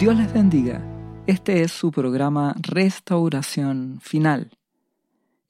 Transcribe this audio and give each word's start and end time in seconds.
Dios 0.00 0.16
les 0.16 0.32
bendiga. 0.32 0.82
Este 1.26 1.60
es 1.60 1.72
su 1.72 1.90
programa 1.90 2.56
Restauración 2.58 3.98
Final. 4.00 4.56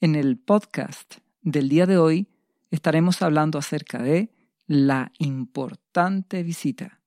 En 0.01 0.17
el 0.17 0.39
podcast 0.39 1.19
del 1.41 1.69
día 1.69 1.87
de 1.87 1.99
hoy 1.99 2.27
estaremos 2.73 3.23
hablando 3.23 3.61
acerca 3.61 4.03
de 4.03 4.35
la 4.67 5.13
importante 5.19 6.43
visita. 6.43 7.01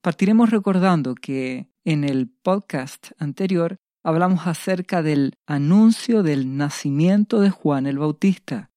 Partiremos 0.00 0.50
recordando 0.50 1.14
que 1.14 1.68
en 1.84 2.02
el 2.02 2.28
podcast 2.28 3.12
anterior 3.20 3.76
hablamos 4.02 4.48
acerca 4.48 5.04
del 5.04 5.38
anuncio 5.46 6.24
del 6.24 6.56
nacimiento 6.56 7.40
de 7.40 7.50
Juan 7.50 7.86
el 7.86 8.00
Bautista 8.00 8.72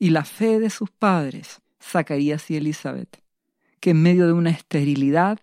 y 0.00 0.10
la 0.10 0.24
fe 0.24 0.58
de 0.58 0.68
sus 0.68 0.90
padres, 0.90 1.62
Zacarías 1.80 2.50
y 2.50 2.56
Elizabeth, 2.56 3.22
que 3.78 3.90
en 3.90 4.02
medio 4.02 4.26
de 4.26 4.32
una 4.32 4.50
esterilidad 4.50 5.38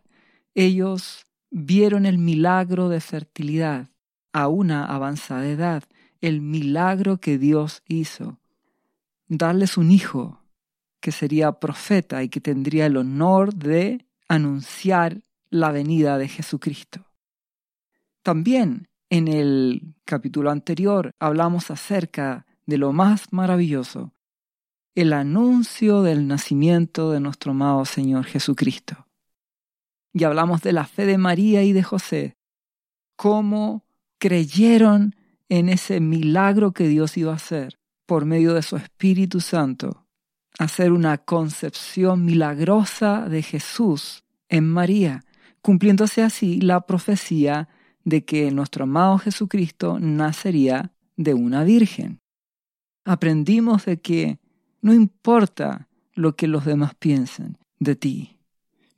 ellos 0.53 1.25
vieron 1.51 2.05
el 2.05 2.17
milagro 2.17 2.89
de 2.89 3.01
fertilidad 3.01 3.89
a 4.33 4.47
una 4.47 4.85
avanzada 4.85 5.47
edad, 5.47 5.83
el 6.21 6.41
milagro 6.41 7.17
que 7.17 7.37
Dios 7.37 7.81
hizo. 7.87 8.39
Darles 9.27 9.77
un 9.77 9.91
hijo 9.91 10.43
que 10.99 11.11
sería 11.11 11.53
profeta 11.53 12.23
y 12.23 12.29
que 12.29 12.41
tendría 12.41 12.85
el 12.85 12.97
honor 12.97 13.53
de 13.53 14.05
anunciar 14.27 15.21
la 15.49 15.71
venida 15.71 16.17
de 16.17 16.27
Jesucristo. 16.27 17.05
También 18.21 18.89
en 19.09 19.27
el 19.27 19.95
capítulo 20.05 20.51
anterior 20.51 21.11
hablamos 21.19 21.71
acerca 21.71 22.45
de 22.65 22.77
lo 22.77 22.93
más 22.93 23.33
maravilloso, 23.33 24.13
el 24.93 25.13
anuncio 25.13 26.03
del 26.03 26.27
nacimiento 26.27 27.11
de 27.11 27.19
nuestro 27.19 27.51
amado 27.51 27.85
Señor 27.85 28.25
Jesucristo 28.25 29.08
y 30.19 30.25
hablamos 30.25 30.61
de 30.61 30.73
la 30.73 30.85
fe 30.85 31.05
de 31.05 31.17
María 31.17 31.63
y 31.63 31.71
de 31.71 31.81
José, 31.81 32.35
cómo 33.15 33.85
creyeron 34.17 35.15
en 35.47 35.69
ese 35.69 36.01
milagro 36.01 36.73
que 36.73 36.89
Dios 36.89 37.15
iba 37.15 37.31
a 37.31 37.37
hacer 37.37 37.79
por 38.05 38.25
medio 38.25 38.53
de 38.53 38.61
su 38.61 38.75
Espíritu 38.75 39.39
Santo, 39.39 40.05
hacer 40.57 40.91
una 40.91 41.19
concepción 41.19 42.25
milagrosa 42.25 43.29
de 43.29 43.41
Jesús 43.41 44.25
en 44.49 44.67
María, 44.67 45.23
cumpliéndose 45.61 46.21
así 46.21 46.59
la 46.59 46.81
profecía 46.81 47.69
de 48.03 48.25
que 48.25 48.51
nuestro 48.51 48.83
amado 48.83 49.19
Jesucristo 49.19 49.99
nacería 50.01 50.91
de 51.15 51.33
una 51.33 51.63
virgen. 51.63 52.19
Aprendimos 53.05 53.85
de 53.85 54.01
que 54.01 54.39
no 54.81 54.93
importa 54.93 55.87
lo 56.13 56.35
que 56.35 56.47
los 56.47 56.65
demás 56.65 56.93
piensen 56.95 57.57
de 57.79 57.95
ti, 57.95 58.39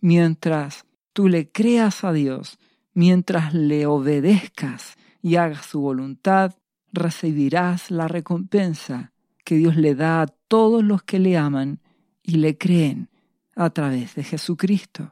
mientras 0.01 0.85
tú 1.13 1.27
le 1.27 1.51
creas 1.51 2.03
a 2.03 2.13
Dios, 2.13 2.57
mientras 2.93 3.53
le 3.53 3.85
obedezcas 3.85 4.95
y 5.21 5.35
hagas 5.35 5.65
su 5.65 5.81
voluntad, 5.81 6.55
recibirás 6.91 7.91
la 7.91 8.07
recompensa 8.07 9.13
que 9.43 9.55
Dios 9.55 9.75
le 9.75 9.95
da 9.95 10.21
a 10.21 10.27
todos 10.27 10.83
los 10.83 11.03
que 11.03 11.19
le 11.19 11.37
aman 11.37 11.79
y 12.23 12.37
le 12.37 12.57
creen 12.57 13.09
a 13.55 13.69
través 13.69 14.15
de 14.15 14.23
Jesucristo. 14.23 15.11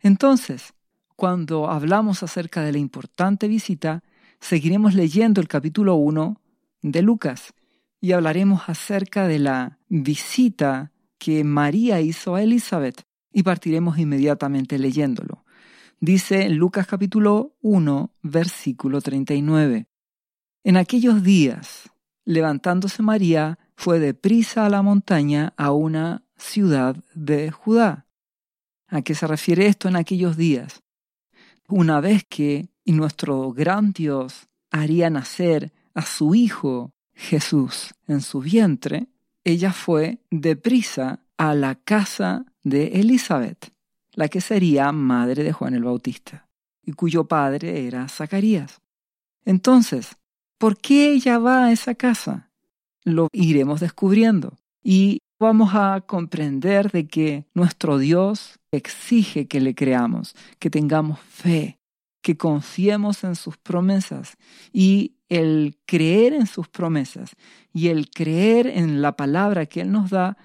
Entonces, 0.00 0.74
cuando 1.16 1.70
hablamos 1.70 2.22
acerca 2.22 2.62
de 2.62 2.72
la 2.72 2.78
importante 2.78 3.48
visita, 3.48 4.02
seguiremos 4.40 4.94
leyendo 4.94 5.40
el 5.40 5.48
capítulo 5.48 5.94
1 5.94 6.40
de 6.82 7.02
Lucas 7.02 7.52
y 8.00 8.12
hablaremos 8.12 8.68
acerca 8.68 9.28
de 9.28 9.38
la 9.38 9.78
visita 9.88 10.90
que 11.18 11.44
María 11.44 12.00
hizo 12.00 12.34
a 12.34 12.42
Elizabeth 12.42 13.04
y 13.32 13.42
partiremos 13.42 13.98
inmediatamente 13.98 14.78
leyéndolo. 14.78 15.44
Dice 16.00 16.42
en 16.42 16.56
Lucas 16.56 16.86
capítulo 16.86 17.54
1, 17.60 18.14
versículo 18.22 19.00
39. 19.00 19.86
En 20.64 20.76
aquellos 20.76 21.22
días, 21.22 21.90
levantándose 22.24 23.02
María, 23.02 23.58
fue 23.76 23.98
deprisa 23.98 24.66
a 24.66 24.70
la 24.70 24.82
montaña 24.82 25.54
a 25.56 25.72
una 25.72 26.24
ciudad 26.36 26.96
de 27.14 27.50
Judá. 27.50 28.06
¿A 28.88 29.02
qué 29.02 29.14
se 29.14 29.26
refiere 29.26 29.66
esto 29.66 29.88
en 29.88 29.96
aquellos 29.96 30.36
días? 30.36 30.82
Una 31.68 32.00
vez 32.00 32.24
que 32.28 32.68
nuestro 32.84 33.52
gran 33.52 33.92
Dios 33.92 34.48
haría 34.70 35.08
nacer 35.10 35.72
a 35.94 36.02
su 36.02 36.34
Hijo 36.34 36.92
Jesús 37.14 37.94
en 38.06 38.20
su 38.20 38.40
vientre, 38.40 39.08
ella 39.44 39.72
fue 39.72 40.20
deprisa 40.30 41.20
a 41.36 41.54
la 41.54 41.74
casa 41.74 42.51
de 42.62 42.88
Elizabeth, 43.00 43.72
la 44.14 44.28
que 44.28 44.40
sería 44.40 44.92
madre 44.92 45.42
de 45.42 45.52
Juan 45.52 45.74
el 45.74 45.84
Bautista, 45.84 46.48
y 46.84 46.92
cuyo 46.92 47.24
padre 47.24 47.86
era 47.86 48.08
Zacarías. 48.08 48.80
Entonces, 49.44 50.16
¿por 50.58 50.76
qué 50.76 51.12
ella 51.12 51.38
va 51.38 51.66
a 51.66 51.72
esa 51.72 51.94
casa? 51.94 52.50
Lo 53.04 53.28
iremos 53.32 53.80
descubriendo 53.80 54.58
y 54.82 55.18
vamos 55.40 55.74
a 55.74 56.02
comprender 56.06 56.90
de 56.92 57.08
que 57.08 57.46
nuestro 57.54 57.98
Dios 57.98 58.60
exige 58.70 59.48
que 59.48 59.60
le 59.60 59.74
creamos, 59.74 60.36
que 60.58 60.70
tengamos 60.70 61.18
fe, 61.20 61.78
que 62.22 62.36
confiemos 62.36 63.24
en 63.24 63.34
sus 63.34 63.56
promesas 63.56 64.36
y 64.72 65.16
el 65.28 65.76
creer 65.86 66.34
en 66.34 66.46
sus 66.46 66.68
promesas 66.68 67.32
y 67.72 67.88
el 67.88 68.10
creer 68.10 68.66
en 68.66 69.02
la 69.02 69.16
palabra 69.16 69.66
que 69.66 69.80
Él 69.80 69.90
nos 69.90 70.10
da 70.10 70.36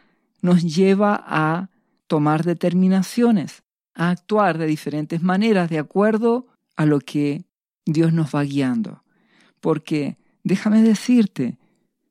nos 0.42 0.64
lleva 0.64 1.24
a 1.28 1.70
tomar 2.08 2.44
determinaciones, 2.44 3.64
a 3.94 4.10
actuar 4.10 4.58
de 4.58 4.68
diferentes 4.68 5.22
maneras 5.22 5.70
de 5.70 5.80
acuerdo 5.80 6.48
a 6.76 6.86
lo 6.86 7.00
que 7.00 7.46
Dios 7.86 8.14
nos 8.14 8.34
va 8.34 8.44
guiando. 8.44 9.04
Porque 9.60 10.18
déjame 10.44 10.82
decirte, 10.82 11.58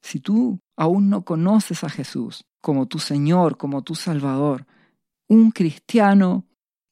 si 0.03 0.21
tú 0.21 0.61
aún 0.77 1.09
no 1.09 1.23
conoces 1.23 1.85
a 1.85 1.89
Jesús 1.89 2.45
como 2.61 2.87
tu 2.87 2.99
Señor, 2.99 3.57
como 3.57 3.83
tu 3.83 3.95
Salvador, 3.95 4.67
un 5.29 5.51
cristiano 5.51 6.45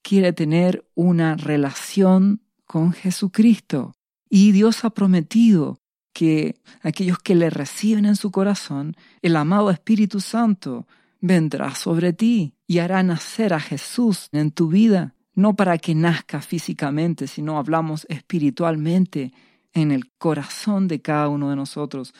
quiere 0.02 0.32
tener 0.32 0.88
una 0.94 1.36
relación 1.36 2.42
con 2.64 2.92
Jesucristo. 2.92 3.92
Y 4.28 4.52
Dios 4.52 4.84
ha 4.84 4.90
prometido 4.90 5.78
que 6.12 6.56
aquellos 6.82 7.18
que 7.18 7.34
le 7.34 7.50
reciben 7.50 8.06
en 8.06 8.16
su 8.16 8.30
corazón, 8.30 8.96
el 9.22 9.36
amado 9.36 9.70
Espíritu 9.70 10.20
Santo 10.20 10.86
vendrá 11.24 11.74
sobre 11.74 12.12
ti 12.12 12.52
y 12.66 12.80
hará 12.80 13.02
nacer 13.02 13.54
a 13.54 13.60
Jesús 13.60 14.28
en 14.32 14.50
tu 14.50 14.68
vida, 14.68 15.14
no 15.34 15.56
para 15.56 15.78
que 15.78 15.94
nazca 15.94 16.42
físicamente, 16.42 17.26
sino 17.26 17.56
hablamos 17.56 18.06
espiritualmente 18.10 19.32
en 19.72 19.90
el 19.90 20.12
corazón 20.18 20.86
de 20.86 21.00
cada 21.00 21.28
uno 21.28 21.48
de 21.48 21.56
nosotros. 21.56 22.12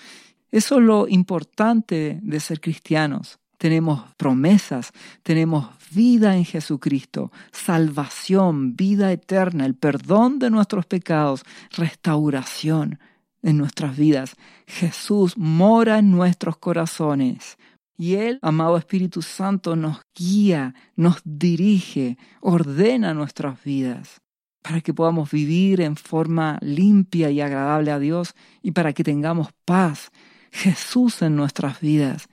Eso 0.50 0.78
es 0.78 0.82
lo 0.82 1.06
importante 1.06 2.18
de 2.22 2.40
ser 2.40 2.62
cristianos. 2.62 3.38
Tenemos 3.58 4.02
promesas, 4.16 4.90
tenemos 5.22 5.68
vida 5.92 6.34
en 6.34 6.46
Jesucristo, 6.46 7.30
salvación, 7.52 8.74
vida 8.74 9.12
eterna, 9.12 9.66
el 9.66 9.74
perdón 9.74 10.38
de 10.38 10.48
nuestros 10.48 10.86
pecados, 10.86 11.44
restauración 11.76 12.98
en 13.42 13.58
nuestras 13.58 13.98
vidas. 13.98 14.34
Jesús 14.66 15.36
mora 15.36 15.98
en 15.98 16.10
nuestros 16.10 16.56
corazones 16.56 17.58
y 17.96 18.14
Él, 18.14 18.38
amado 18.42 18.76
Espíritu 18.76 19.22
Santo, 19.22 19.76
nos 19.76 20.00
guía, 20.14 20.74
nos 20.96 21.20
dirige, 21.24 22.18
ordena 22.40 23.14
nuestras 23.14 23.62
vidas 23.62 24.20
para 24.62 24.80
que 24.80 24.94
podamos 24.94 25.30
vivir 25.30 25.82
en 25.82 25.94
forma 25.94 26.58
limpia 26.62 27.30
y 27.30 27.42
agradable 27.42 27.92
a 27.92 27.98
Dios 27.98 28.34
y 28.62 28.72
para 28.72 28.94
que 28.94 29.04
tengamos 29.04 29.48
paz. 29.66 30.10
Jesús 30.50 31.20
en 31.20 31.36
nuestras 31.36 31.80
vidas. 31.80 32.28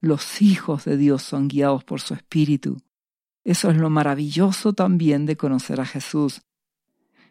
Los 0.00 0.42
hijos 0.42 0.84
de 0.84 0.96
Dios 0.96 1.22
son 1.22 1.46
guiados 1.46 1.84
por 1.84 2.00
su 2.00 2.14
Espíritu. 2.14 2.78
Eso 3.44 3.70
es 3.70 3.76
lo 3.76 3.88
maravilloso 3.88 4.72
también 4.72 5.26
de 5.26 5.36
conocer 5.36 5.80
a 5.80 5.86
Jesús. 5.86 6.42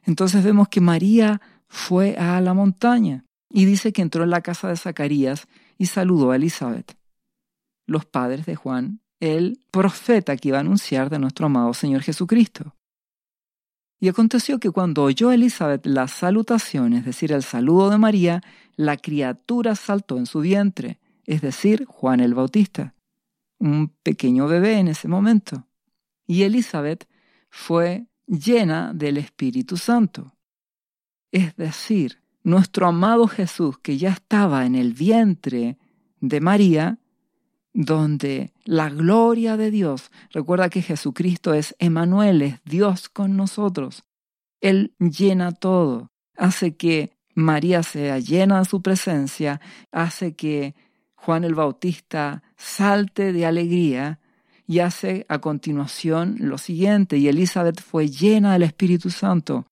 Entonces 0.03 0.43
vemos 0.43 0.69
que 0.69 0.79
María 0.79 1.41
fue 1.67 2.15
a 2.15 2.39
la 2.39 2.53
montaña 2.53 3.25
y 3.49 3.65
dice 3.65 3.91
que 3.91 4.03
entró 4.03 4.23
en 4.23 4.29
la 4.29 4.41
casa 4.41 4.69
de 4.69 4.77
Zacarías 4.77 5.47
y 5.77 5.87
saludó 5.87 6.31
a 6.31 6.37
Elizabeth 6.37 6.95
los 7.85 8.05
padres 8.05 8.45
de 8.45 8.55
Juan, 8.55 9.01
el 9.19 9.59
profeta 9.71 10.35
que 10.37 10.49
iba 10.49 10.57
a 10.57 10.61
anunciar 10.61 11.09
de 11.09 11.19
nuestro 11.19 11.45
amado 11.45 11.73
Señor 11.73 12.01
Jesucristo. 12.01 12.75
Y 13.99 14.09
aconteció 14.09 14.59
que 14.59 14.71
cuando 14.71 15.03
oyó 15.03 15.31
Elizabeth 15.31 15.85
las 15.85 16.11
salutaciones, 16.11 16.99
es 16.99 17.05
decir, 17.05 17.31
el 17.31 17.43
saludo 17.43 17.89
de 17.89 17.97
María, 17.97 18.41
la 18.75 18.97
criatura 18.97 19.75
saltó 19.75 20.17
en 20.17 20.25
su 20.25 20.41
vientre, 20.41 20.99
es 21.25 21.41
decir, 21.41 21.85
Juan 21.85 22.19
el 22.19 22.33
Bautista, 22.33 22.93
un 23.57 23.89
pequeño 24.03 24.47
bebé 24.47 24.79
en 24.79 24.89
ese 24.89 25.07
momento. 25.07 25.67
Y 26.27 26.43
Elizabeth 26.43 27.07
fue 27.49 28.07
llena 28.27 28.93
del 28.93 29.17
Espíritu 29.17 29.77
Santo. 29.77 30.35
Es 31.31 31.55
decir, 31.55 32.21
nuestro 32.43 32.87
amado 32.87 33.27
Jesús, 33.27 33.79
que 33.79 33.97
ya 33.97 34.09
estaba 34.09 34.65
en 34.65 34.75
el 34.75 34.93
vientre 34.93 35.77
de 36.19 36.41
María, 36.41 36.99
donde 37.75 38.53
la 38.63 38.89
gloria 38.89 39.57
de 39.57 39.69
Dios, 39.69 40.09
recuerda 40.31 40.69
que 40.69 40.81
Jesucristo 40.81 41.53
es 41.53 41.75
Emanuel, 41.77 42.41
es 42.41 42.63
Dios 42.63 43.09
con 43.09 43.35
nosotros. 43.35 44.05
Él 44.61 44.95
llena 44.97 45.51
todo, 45.51 46.09
hace 46.37 46.77
que 46.77 47.11
María 47.35 47.83
sea 47.83 48.17
llena 48.19 48.59
de 48.59 48.65
su 48.65 48.81
presencia, 48.81 49.59
hace 49.91 50.37
que 50.37 50.73
Juan 51.15 51.43
el 51.43 51.53
Bautista 51.53 52.43
salte 52.55 53.33
de 53.33 53.45
alegría 53.45 54.21
y 54.65 54.79
hace 54.79 55.25
a 55.27 55.39
continuación 55.39 56.37
lo 56.39 56.57
siguiente, 56.57 57.17
y 57.17 57.27
Elizabeth 57.27 57.81
fue 57.81 58.07
llena 58.07 58.53
del 58.53 58.63
Espíritu 58.63 59.09
Santo. 59.09 59.67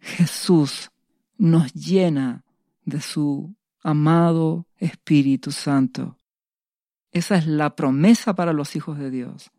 Jesús 0.00 0.90
nos 1.38 1.72
llena 1.74 2.44
de 2.84 3.00
su 3.00 3.54
amado 3.84 4.66
Espíritu 4.78 5.52
Santo. 5.52 6.16
Esa 7.12 7.36
es 7.36 7.46
la 7.46 7.74
promesa 7.74 8.34
para 8.34 8.52
los 8.52 8.76
hijos 8.76 8.98
de 8.98 9.10
Dios, 9.10 9.50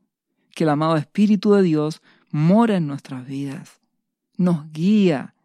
que 0.55 0.63
el 0.63 0.69
amado 0.69 0.95
Espíritu 0.95 1.53
de 1.53 1.61
Dios 1.63 2.01
mora 2.29 2.77
en 2.77 2.87
nuestras 2.87 3.25
vidas, 3.25 3.81
nos 4.37 4.71
guía. 4.71 5.35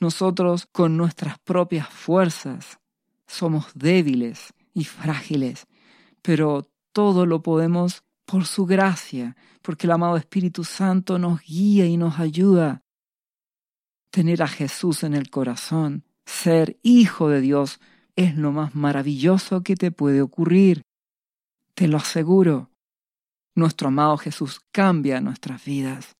Nosotros 0.00 0.66
con 0.70 0.96
nuestras 0.96 1.38
propias 1.40 1.88
fuerzas 1.88 2.78
somos 3.26 3.66
débiles 3.74 4.54
y 4.72 4.84
frágiles, 4.84 5.66
pero 6.22 6.68
todo 6.92 7.26
lo 7.26 7.42
podemos 7.42 8.04
por 8.24 8.46
su 8.46 8.66
gracia, 8.66 9.36
porque 9.62 9.86
el 9.86 9.92
amado 9.92 10.16
Espíritu 10.16 10.62
Santo 10.62 11.18
nos 11.18 11.40
guía 11.40 11.86
y 11.86 11.96
nos 11.96 12.20
ayuda. 12.20 12.82
Tener 14.10 14.42
a 14.42 14.48
Jesús 14.48 15.02
en 15.02 15.14
el 15.14 15.30
corazón, 15.30 16.04
ser 16.24 16.78
hijo 16.82 17.28
de 17.28 17.40
Dios, 17.40 17.80
es 18.16 18.36
lo 18.36 18.52
más 18.52 18.74
maravilloso 18.74 19.62
que 19.62 19.76
te 19.76 19.90
puede 19.90 20.22
ocurrir. 20.22 20.82
Te 21.78 21.86
lo 21.86 21.98
aseguro. 21.98 22.72
Nuestro 23.54 23.86
amado 23.86 24.16
Jesús 24.16 24.60
cambia 24.72 25.20
nuestras 25.20 25.64
vidas. 25.64 26.16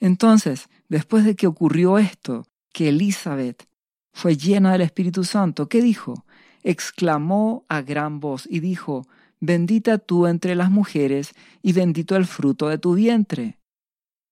Entonces, 0.00 0.68
después 0.88 1.24
de 1.24 1.36
que 1.36 1.46
ocurrió 1.46 1.98
esto, 1.98 2.48
que 2.72 2.88
Elizabeth 2.88 3.68
fue 4.12 4.36
llena 4.36 4.72
del 4.72 4.80
Espíritu 4.80 5.22
Santo, 5.22 5.68
¿qué 5.68 5.80
dijo? 5.80 6.26
Exclamó 6.64 7.64
a 7.68 7.82
gran 7.82 8.18
voz 8.18 8.48
y 8.50 8.58
dijo, 8.58 9.06
bendita 9.38 9.98
tú 9.98 10.26
entre 10.26 10.56
las 10.56 10.72
mujeres 10.72 11.32
y 11.62 11.72
bendito 11.72 12.16
el 12.16 12.26
fruto 12.26 12.68
de 12.68 12.78
tu 12.78 12.94
vientre. 12.94 13.60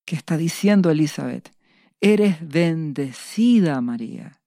¿Qué 0.05 0.17
está 0.17 0.37
diciendo 0.37 0.91
Elizabeth? 0.91 1.55
Eres 2.01 2.39
bendecida, 2.41 3.81
María. 3.81 4.41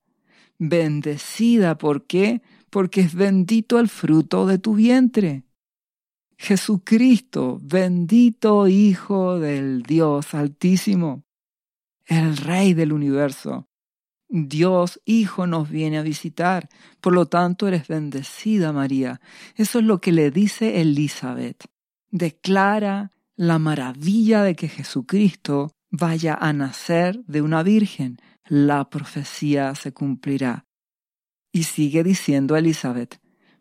Bendecida, 0.60 1.78
¿por 1.78 2.06
qué? 2.07 2.42
Porque 2.69 3.00
es 3.00 3.16
bendito 3.16 3.80
el 3.80 3.88
fruto 3.88 4.48
de 4.48 4.57
tu 4.57 4.75
vientre. 4.75 5.47
Jesucristo, 6.38 7.60
bendito 7.62 8.68
Hijo 8.68 9.39
del 9.39 9.84
Dios 9.84 10.34
Altísimo, 10.34 11.24
el 12.06 12.38
Rey 12.38 12.74
del 12.74 12.94
universo, 12.94 13.68
Dios 14.30 15.01
Hijo 15.06 15.48
nos 15.48 15.69
viene 15.69 15.98
a 15.98 16.04
visitar. 16.04 16.69
Por 17.01 17.13
lo 17.13 17.28
tanto, 17.28 17.68
eres 17.68 17.88
bendecida, 17.88 18.74
María. 18.74 19.22
Eso 19.56 19.80
es 19.80 19.86
lo 19.86 20.01
que 20.01 20.12
le 20.12 20.31
dice 20.31 20.81
Elizabeth. 20.81 21.66
Declara 22.12 23.12
la 23.36 23.60
maravilla 23.60 24.44
de 24.44 24.56
que 24.56 24.68
Jesucristo 24.68 25.72
vaya 25.89 26.34
a 26.36 26.51
nacer 26.54 27.24
de 27.25 27.42
una 27.42 27.63
virgen. 27.63 28.18
La 28.45 28.89
profecía 28.89 29.75
se 29.75 29.94
cumplirá. 29.94 30.66
Y 31.51 31.63
sigue 31.63 32.04
diciendo 32.04 32.56
Elizabeth, 32.56 33.19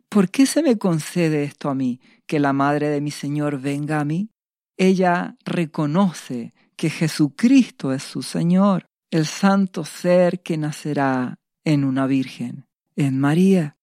¿por 0.09 0.29
qué 0.29 0.45
se 0.45 0.63
me 0.63 0.77
concede 0.77 1.43
esto 1.43 1.69
a 1.69 1.75
mí, 1.75 1.99
que 2.25 2.39
la 2.39 2.53
madre 2.53 2.89
de 2.89 3.01
mi 3.01 3.11
Señor 3.11 3.59
venga 3.59 3.99
a 3.99 4.05
mí? 4.05 4.29
Ella 4.77 5.35
reconoce 5.45 6.53
que 6.75 6.89
Jesucristo 6.89 7.91
es 7.93 8.03
su 8.03 8.21
Señor 8.21 8.85
el 9.11 9.25
santo 9.25 9.85
ser 9.85 10.41
que 10.41 10.57
nacerá 10.57 11.39
en 11.63 11.83
una 11.83 12.07
virgen, 12.07 12.67
en 12.95 13.19
María. 13.19 13.77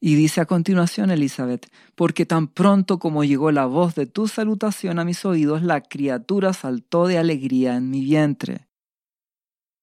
Y 0.00 0.14
dice 0.14 0.40
a 0.40 0.46
continuación 0.46 1.10
Elizabeth, 1.10 1.68
porque 1.94 2.26
tan 2.26 2.48
pronto 2.48 2.98
como 2.98 3.24
llegó 3.24 3.50
la 3.50 3.66
voz 3.66 3.94
de 3.94 4.06
tu 4.06 4.28
salutación 4.28 4.98
a 4.98 5.04
mis 5.04 5.24
oídos, 5.24 5.62
la 5.62 5.80
criatura 5.80 6.52
saltó 6.52 7.06
de 7.06 7.18
alegría 7.18 7.76
en 7.76 7.90
mi 7.90 8.04
vientre. 8.04 8.68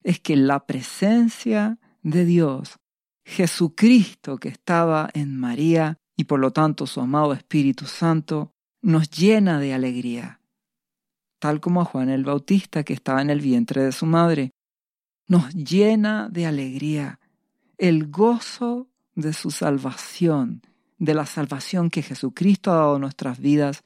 Es 0.04 0.20
que 0.20 0.36
la 0.36 0.66
presencia 0.66 1.80
de 2.02 2.26
Dios, 2.26 2.80
Jesucristo 3.26 4.38
que 4.38 4.50
estaba 4.50 5.10
en 5.14 5.38
María 5.38 5.98
y 6.16 6.26
por 6.26 6.40
lo 6.40 6.52
tanto 6.52 6.88
su 6.88 7.02
amado 7.02 7.34
Espíritu 7.34 7.86
Santo, 7.86 8.54
nos 8.82 9.10
llena 9.10 9.60
de 9.60 9.74
alegría 9.74 10.40
tal 11.44 11.60
como 11.60 11.82
a 11.82 11.86
Juan 11.86 12.08
el 12.08 12.24
Bautista 12.24 12.86
que 12.86 12.94
estaba 12.94 13.22
en 13.22 13.30
el 13.30 13.42
vientre 13.42 13.84
de 13.84 13.92
su 13.92 14.06
madre. 14.06 14.54
Nos 15.28 15.54
llena 15.54 16.30
de 16.30 16.46
alegría 16.46 17.20
el 17.78 18.10
gozo 18.10 18.88
de 19.14 19.34
su 19.34 19.52
salvación, 19.52 20.62
de 21.00 21.14
la 21.14 21.26
salvación 21.26 21.90
que 21.90 22.02
Jesucristo 22.02 22.72
ha 22.72 22.76
dado 22.76 22.96
a 22.96 23.00
nuestras 23.00 23.40
vidas, 23.40 23.84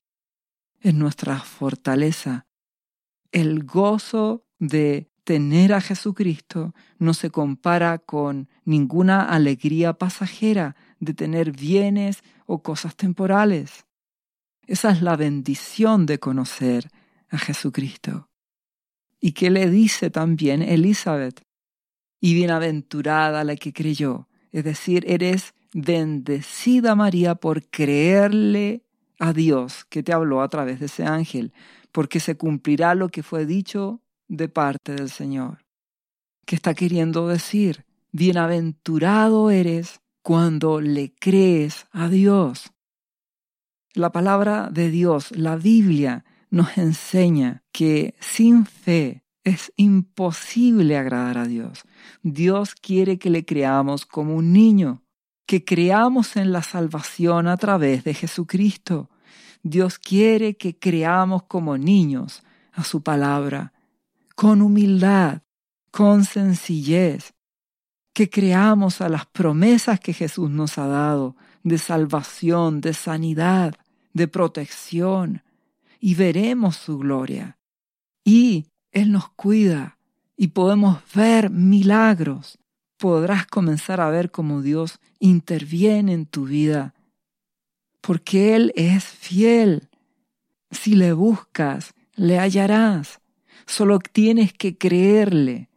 es 0.81 0.93
nuestra 0.93 1.39
fortaleza. 1.39 2.45
El 3.31 3.63
gozo 3.63 4.45
de 4.59 5.09
tener 5.27 5.73
a 5.73 5.81
Jesucristo 5.81 6.73
no 6.99 7.13
se 7.13 7.31
compara 7.31 7.97
con 7.97 8.47
ninguna 8.63 9.23
alegría 9.23 9.91
pasajera 9.91 10.77
de 11.01 11.13
tener 11.13 11.51
bienes 11.51 12.23
o 12.45 12.63
cosas 12.63 12.95
temporales. 12.95 13.85
Esa 14.67 14.89
es 14.89 15.01
la 15.01 15.17
bendición 15.17 16.05
de 16.05 16.17
conocer 16.17 16.87
a 17.27 17.37
Jesucristo. 17.37 18.29
¿Y 19.19 19.33
qué 19.33 19.49
le 19.49 19.69
dice 19.69 20.09
también 20.09 20.61
Elizabeth? 20.61 21.41
Y 22.21 22.33
bienaventurada 22.33 23.43
la 23.43 23.57
que 23.57 23.73
creyó, 23.73 24.29
es 24.53 24.63
decir, 24.63 25.03
eres 25.09 25.55
bendecida 25.73 26.95
María 26.95 27.35
por 27.35 27.69
creerle 27.69 28.85
a 29.19 29.33
Dios 29.33 29.83
que 29.89 30.03
te 30.03 30.13
habló 30.13 30.41
a 30.41 30.47
través 30.47 30.79
de 30.79 30.85
ese 30.85 31.03
ángel, 31.03 31.51
porque 31.91 32.21
se 32.21 32.37
cumplirá 32.37 32.95
lo 32.95 33.09
que 33.09 33.23
fue 33.23 33.45
dicho 33.45 34.01
de 34.27 34.49
parte 34.49 34.93
del 34.93 35.09
Señor. 35.09 35.65
¿Qué 36.45 36.55
está 36.55 36.73
queriendo 36.73 37.27
decir? 37.27 37.85
Bienaventurado 38.11 39.49
eres 39.51 39.99
cuando 40.21 40.81
le 40.81 41.13
crees 41.13 41.87
a 41.91 42.09
Dios. 42.09 42.71
La 43.93 44.11
palabra 44.11 44.69
de 44.71 44.89
Dios, 44.89 45.31
la 45.31 45.55
Biblia, 45.55 46.25
nos 46.49 46.77
enseña 46.77 47.63
que 47.71 48.15
sin 48.19 48.65
fe 48.65 49.23
es 49.43 49.71
imposible 49.75 50.97
agradar 50.97 51.37
a 51.37 51.45
Dios. 51.45 51.83
Dios 52.21 52.75
quiere 52.75 53.17
que 53.17 53.29
le 53.29 53.45
creamos 53.45 54.05
como 54.05 54.35
un 54.35 54.51
niño, 54.51 55.03
que 55.45 55.63
creamos 55.63 56.35
en 56.35 56.51
la 56.51 56.63
salvación 56.63 57.47
a 57.47 57.55
través 57.57 58.03
de 58.03 58.13
Jesucristo. 58.13 59.09
Dios 59.63 59.99
quiere 59.99 60.57
que 60.57 60.77
creamos 60.77 61.43
como 61.43 61.77
niños 61.77 62.43
a 62.73 62.83
su 62.83 63.01
palabra, 63.01 63.73
con 64.37 64.61
humildad, 64.61 65.41
con 65.89 66.23
sencillez, 66.23 67.33
que 68.13 68.29
creamos 68.29 69.01
a 69.01 69.09
las 69.09 69.25
promesas 69.25 69.99
que 69.99 70.13
Jesús 70.13 70.51
nos 70.51 70.77
ha 70.77 70.85
dado 70.85 71.35
de 71.63 71.79
salvación, 71.79 72.79
de 72.79 72.93
sanidad, 72.93 73.73
de 74.13 74.27
protección, 74.27 75.41
y 75.99 76.13
veremos 76.13 76.75
su 76.75 76.99
gloria. 76.99 77.57
Y 78.23 78.67
Él 78.91 79.11
nos 79.11 79.27
cuida 79.29 79.97
y 80.35 80.49
podemos 80.49 80.99
ver 81.15 81.49
milagros. 81.49 82.59
Podrás 82.97 83.47
comenzar 83.47 83.99
a 84.01 84.11
ver 84.11 84.29
cómo 84.29 84.61
Dios 84.61 84.99
interviene 85.17 86.13
en 86.13 86.27
tu 86.27 86.45
vida, 86.45 86.93
porque 88.01 88.55
Él 88.55 88.71
es 88.75 89.03
fiel. 89.03 89.89
Si 90.69 90.93
le 90.93 91.13
buscas, 91.13 91.95
le 92.15 92.37
hallarás. 92.37 93.19
Solo 93.67 93.99
tienes 93.99 94.53
que 94.53 94.77
creerle. 94.77 95.69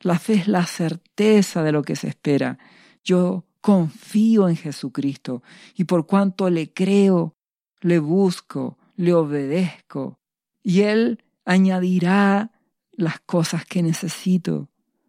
La 0.00 0.18
fe 0.18 0.34
es 0.34 0.48
la 0.48 0.66
certeza 0.66 1.62
de 1.62 1.72
lo 1.72 1.82
que 1.82 1.96
se 1.96 2.08
espera. 2.08 2.58
Yo 3.04 3.46
confío 3.60 4.48
en 4.48 4.56
Jesucristo 4.56 5.42
y 5.76 5.84
por 5.84 6.06
cuanto 6.06 6.50
le 6.50 6.72
creo, 6.72 7.36
le 7.80 7.98
busco, 7.98 8.76
le 8.96 9.14
obedezco 9.14 10.18
y 10.62 10.82
Él 10.82 11.22
añadirá 11.44 12.50
las 12.92 13.20
cosas 13.20 13.64
que 13.64 13.82
necesito. 13.82 14.68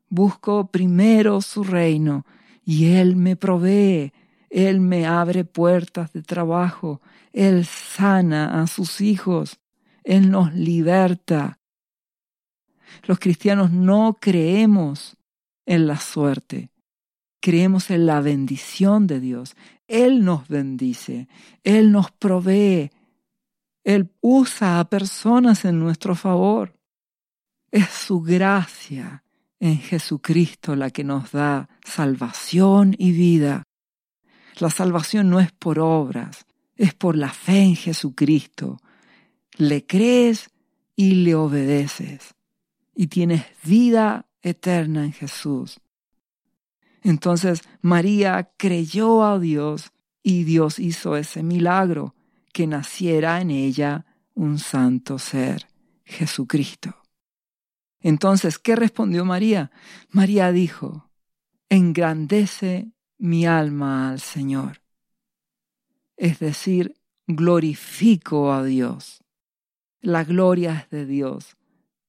Busco 0.09 0.67
primero 0.71 1.41
su 1.41 1.63
reino 1.63 2.25
y 2.63 2.93
Él 2.93 3.15
me 3.15 3.35
provee, 3.35 4.13
Él 4.49 4.81
me 4.81 5.05
abre 5.05 5.45
puertas 5.45 6.13
de 6.13 6.21
trabajo, 6.21 7.01
Él 7.33 7.65
sana 7.65 8.61
a 8.61 8.67
sus 8.67 9.01
hijos, 9.01 9.59
Él 10.03 10.29
nos 10.29 10.53
liberta. 10.53 11.60
Los 13.03 13.19
cristianos 13.19 13.71
no 13.71 14.17
creemos 14.19 15.17
en 15.65 15.87
la 15.87 15.97
suerte, 15.97 16.71
creemos 17.39 17.89
en 17.91 18.05
la 18.05 18.21
bendición 18.21 19.07
de 19.07 19.19
Dios. 19.19 19.55
Él 19.87 20.23
nos 20.23 20.47
bendice, 20.47 21.27
Él 21.63 21.91
nos 21.91 22.11
provee, 22.11 22.91
él 23.83 24.11
usa 24.21 24.79
a 24.79 24.89
personas 24.89 25.65
en 25.65 25.79
nuestro 25.79 26.15
favor. 26.15 26.77
Es 27.71 27.89
su 27.89 28.21
gracia 28.21 29.23
en 29.59 29.77
Jesucristo 29.79 30.75
la 30.75 30.89
que 30.89 31.03
nos 31.03 31.31
da 31.31 31.69
salvación 31.83 32.95
y 32.97 33.11
vida. 33.11 33.63
La 34.59 34.69
salvación 34.69 35.29
no 35.29 35.39
es 35.39 35.51
por 35.51 35.79
obras, 35.79 36.45
es 36.75 36.93
por 36.93 37.15
la 37.15 37.29
fe 37.29 37.61
en 37.63 37.75
Jesucristo. 37.75 38.77
Le 39.57 39.85
crees 39.85 40.49
y 40.95 41.15
le 41.15 41.35
obedeces 41.35 42.35
y 43.01 43.07
tienes 43.07 43.45
vida 43.63 44.27
eterna 44.43 45.03
en 45.05 45.11
Jesús. 45.11 45.79
Entonces 47.01 47.63
María 47.81 48.51
creyó 48.57 49.23
a 49.23 49.39
Dios 49.39 49.91
y 50.21 50.43
Dios 50.43 50.77
hizo 50.77 51.17
ese 51.17 51.41
milagro, 51.41 52.13
que 52.53 52.67
naciera 52.67 53.41
en 53.41 53.49
ella 53.49 54.05
un 54.35 54.59
santo 54.59 55.17
ser, 55.17 55.67
Jesucristo. 56.05 56.95
Entonces, 58.01 58.59
¿qué 58.59 58.75
respondió 58.75 59.25
María? 59.25 59.71
María 60.11 60.51
dijo, 60.51 61.09
engrandece 61.69 62.91
mi 63.17 63.47
alma 63.47 64.11
al 64.11 64.19
Señor. 64.19 64.83
Es 66.17 66.37
decir, 66.37 66.93
glorifico 67.25 68.53
a 68.53 68.63
Dios. 68.63 69.23
La 70.01 70.23
gloria 70.23 70.81
es 70.83 70.89
de 70.91 71.07
Dios, 71.07 71.57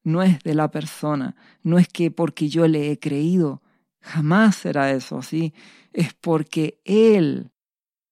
no 0.05 0.23
es 0.23 0.41
de 0.41 0.55
la 0.55 0.71
persona, 0.71 1.37
no 1.63 1.79
es 1.79 1.89
que 1.89 2.11
porque 2.11 2.49
yo 2.49 2.67
le 2.67 2.91
he 2.91 2.99
creído, 2.99 3.63
jamás 4.01 4.57
será 4.57 4.91
eso 4.91 5.19
así, 5.19 5.55
es 5.93 6.15
porque 6.15 6.81
Él 6.85 7.53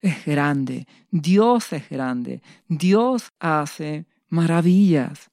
es 0.01 0.25
grande, 0.25 0.87
Dios 1.11 1.73
es 1.73 1.89
grande, 1.89 2.43
Dios 2.69 3.33
hace 3.39 4.07
maravillas. 4.29 5.31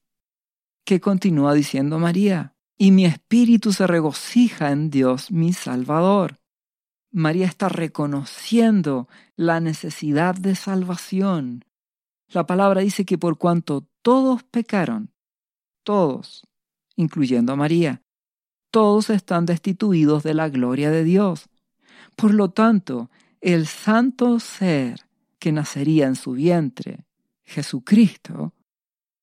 ¿Qué 0.83 0.99
continúa 0.99 1.53
diciendo 1.53 1.99
María? 1.99 2.55
Y 2.77 2.91
mi 2.91 3.05
espíritu 3.05 3.73
se 3.73 3.87
regocija 3.87 4.71
en 4.71 4.89
Dios 4.89 5.31
mi 5.31 5.53
Salvador. 5.53 6.39
María 7.11 7.45
está 7.45 7.69
reconociendo 7.69 9.07
la 9.35 9.59
necesidad 9.59 10.35
de 10.35 10.55
salvación. 10.55 11.65
La 12.29 12.45
palabra 12.45 12.81
dice 12.81 13.05
que 13.05 13.17
por 13.17 13.37
cuanto 13.37 13.87
todos 14.01 14.43
pecaron, 14.43 15.11
todos, 15.87 16.45
incluyendo 16.97 17.53
a 17.53 17.55
María, 17.55 18.01
todos 18.71 19.09
están 19.09 19.45
destituidos 19.45 20.21
de 20.21 20.33
la 20.33 20.49
gloria 20.49 20.91
de 20.91 21.05
Dios. 21.05 21.47
Por 22.17 22.33
lo 22.33 22.49
tanto, 22.49 23.09
el 23.39 23.67
santo 23.67 24.41
ser 24.41 24.99
que 25.39 25.53
nacería 25.53 26.07
en 26.07 26.17
su 26.17 26.33
vientre, 26.33 27.05
Jesucristo, 27.45 28.53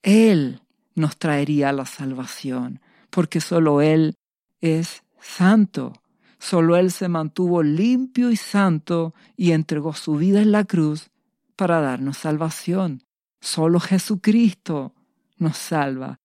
Él 0.03 0.63
nos 0.95 1.19
traería 1.19 1.71
la 1.71 1.85
salvación, 1.85 2.81
porque 3.11 3.43
solo 3.43 3.83
Él 3.83 4.17
es 4.63 5.03
santo. 5.21 5.93
Solo 6.39 6.79
Él 6.79 6.91
se 6.91 7.09
mantuvo 7.09 7.63
limpio 7.63 8.31
y 8.31 8.37
santo 8.37 9.13
y 9.37 9.53
entregó 9.53 9.93
su 9.93 10.17
vida 10.17 10.41
en 10.41 10.51
la 10.51 10.65
cruz 10.65 11.11
para 11.57 11.83
darnos 11.83 12.17
salvación. 12.17 13.03
Solo 13.43 13.81
Jesucristo 13.81 14.95
nos 15.37 15.59
salva. 15.59 16.21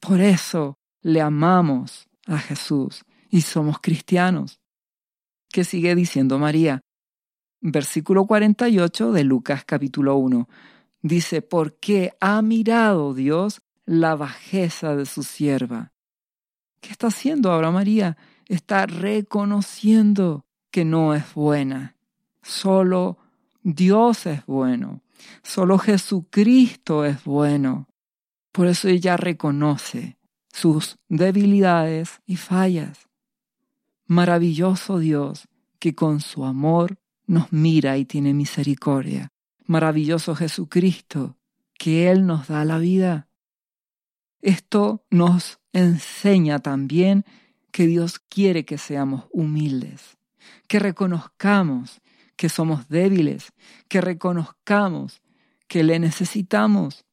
Por 0.00 0.20
eso 0.20 0.78
le 1.02 1.20
amamos 1.20 2.08
a 2.26 2.38
Jesús 2.38 3.04
y 3.30 3.42
somos 3.42 3.80
cristianos. 3.80 4.60
¿Qué 5.48 5.64
sigue 5.64 5.94
diciendo 5.94 6.38
María? 6.38 6.82
versículo 7.60 8.26
48 8.26 9.12
de 9.12 9.24
Lucas 9.24 9.64
capítulo 9.64 10.16
1. 10.16 10.48
Dice, 11.02 11.42
porque 11.42 12.12
ha 12.20 12.40
mirado 12.42 13.14
Dios 13.14 13.62
la 13.84 14.14
bajeza 14.14 14.96
de 14.96 15.06
su 15.06 15.22
sierva. 15.22 15.92
¿Qué 16.80 16.90
está 16.90 17.08
haciendo 17.08 17.50
ahora 17.50 17.70
María? 17.70 18.16
Está 18.46 18.86
reconociendo 18.86 20.46
que 20.70 20.84
no 20.84 21.14
es 21.14 21.34
buena. 21.34 21.96
Solo 22.42 23.18
Dios 23.62 24.26
es 24.26 24.44
bueno. 24.46 25.02
Solo 25.42 25.78
Jesucristo 25.78 27.04
es 27.04 27.24
bueno. 27.24 27.88
Por 28.56 28.68
eso 28.68 28.88
ella 28.88 29.18
reconoce 29.18 30.16
sus 30.50 30.96
debilidades 31.10 32.22
y 32.24 32.36
fallas. 32.36 33.06
Maravilloso 34.06 34.98
Dios 34.98 35.46
que 35.78 35.94
con 35.94 36.20
su 36.20 36.42
amor 36.42 36.98
nos 37.26 37.52
mira 37.52 37.98
y 37.98 38.06
tiene 38.06 38.32
misericordia. 38.32 39.30
Maravilloso 39.66 40.34
Jesucristo, 40.34 41.36
que 41.78 42.10
Él 42.10 42.24
nos 42.24 42.48
da 42.48 42.64
la 42.64 42.78
vida. 42.78 43.28
Esto 44.40 45.04
nos 45.10 45.60
enseña 45.74 46.58
también 46.58 47.26
que 47.70 47.86
Dios 47.86 48.18
quiere 48.18 48.64
que 48.64 48.78
seamos 48.78 49.26
humildes, 49.32 50.16
que 50.66 50.78
reconozcamos 50.78 52.00
que 52.36 52.48
somos 52.48 52.88
débiles, 52.88 53.52
que 53.88 54.00
reconozcamos 54.00 55.20
que 55.68 55.84
le 55.84 55.98
necesitamos, 55.98 57.04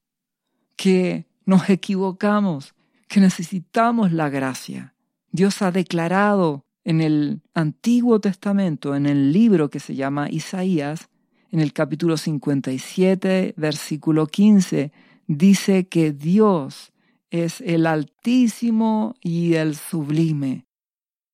que 0.77 1.27
nos 1.45 1.69
equivocamos, 1.69 2.73
que 3.07 3.19
necesitamos 3.19 4.11
la 4.11 4.29
gracia. 4.29 4.95
Dios 5.31 5.61
ha 5.61 5.71
declarado 5.71 6.65
en 6.83 7.01
el 7.01 7.41
Antiguo 7.53 8.19
Testamento, 8.19 8.95
en 8.95 9.05
el 9.05 9.31
libro 9.31 9.69
que 9.69 9.79
se 9.79 9.95
llama 9.95 10.29
Isaías, 10.29 11.09
en 11.51 11.59
el 11.59 11.73
capítulo 11.73 12.17
57, 12.17 13.53
versículo 13.57 14.27
15, 14.27 14.91
dice 15.27 15.87
que 15.87 16.11
Dios 16.11 16.91
es 17.29 17.61
el 17.61 17.85
altísimo 17.85 19.15
y 19.21 19.53
el 19.53 19.75
sublime, 19.75 20.65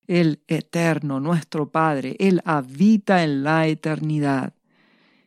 el 0.08 0.42
eterno, 0.48 1.20
nuestro 1.20 1.72
Padre. 1.72 2.16
Él 2.20 2.42
habita 2.46 3.24
en 3.24 3.44
la 3.44 3.68
eternidad 3.68 4.54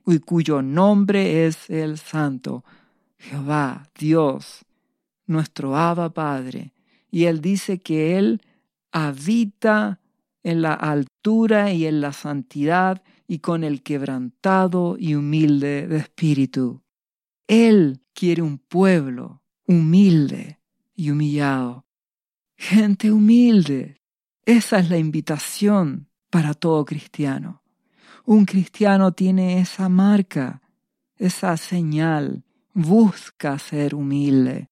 y 0.07 0.19
cuyo 0.19 0.63
nombre 0.63 1.47
es 1.47 1.71
el 1.71 1.99
Santo, 1.99 2.65
Jehová, 3.19 3.89
Dios, 3.99 4.65
nuestro 5.27 5.77
Abba 5.77 6.13
Padre. 6.13 6.73
Y 7.11 7.25
Él 7.25 7.41
dice 7.41 7.81
que 7.81 8.19
Él 8.19 8.41
habita 8.91 10.01
en 10.43 10.63
la 10.63 10.75
altura 10.75 11.73
y 11.73 11.87
en 11.87 12.01
la 12.01 12.13
santidad 12.13 13.03
y 13.27 13.39
con 13.39 13.65
el 13.65 13.83
quebrantado 13.83 14.97
y 14.99 15.15
humilde 15.15 15.87
de 15.87 15.97
espíritu. 15.99 16.83
Él 17.47 18.03
quiere 18.15 18.43
un 18.43 18.59
pueblo 18.59 19.43
humilde 19.67 20.59
y 20.95 21.11
humillado. 21.11 21.87
Gente 22.57 23.11
humilde. 23.11 24.01
Esa 24.45 24.79
es 24.79 24.91
la 24.91 24.99
invitación 24.99 26.09
para 26.31 26.55
todo 26.55 26.85
cristiano. 26.85 27.63
Un 28.25 28.45
cristiano 28.45 29.13
tiene 29.13 29.61
esa 29.61 29.89
marca, 29.89 30.63
esa 31.17 31.57
señal. 31.57 32.45
Busca 32.75 33.59
ser 33.59 33.95
humilde. 33.95 34.69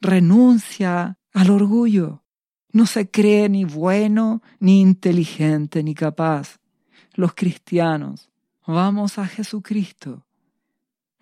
Renuncia 0.00 1.18
al 1.32 1.50
orgullo. 1.50 2.24
No 2.72 2.86
se 2.86 3.10
cree 3.10 3.48
ni 3.48 3.64
bueno, 3.64 4.42
ni 4.60 4.80
inteligente, 4.80 5.82
ni 5.82 5.94
capaz. 5.94 6.58
Los 7.14 7.34
cristianos 7.34 8.30
vamos 8.66 9.18
a 9.18 9.26
Jesucristo, 9.26 10.26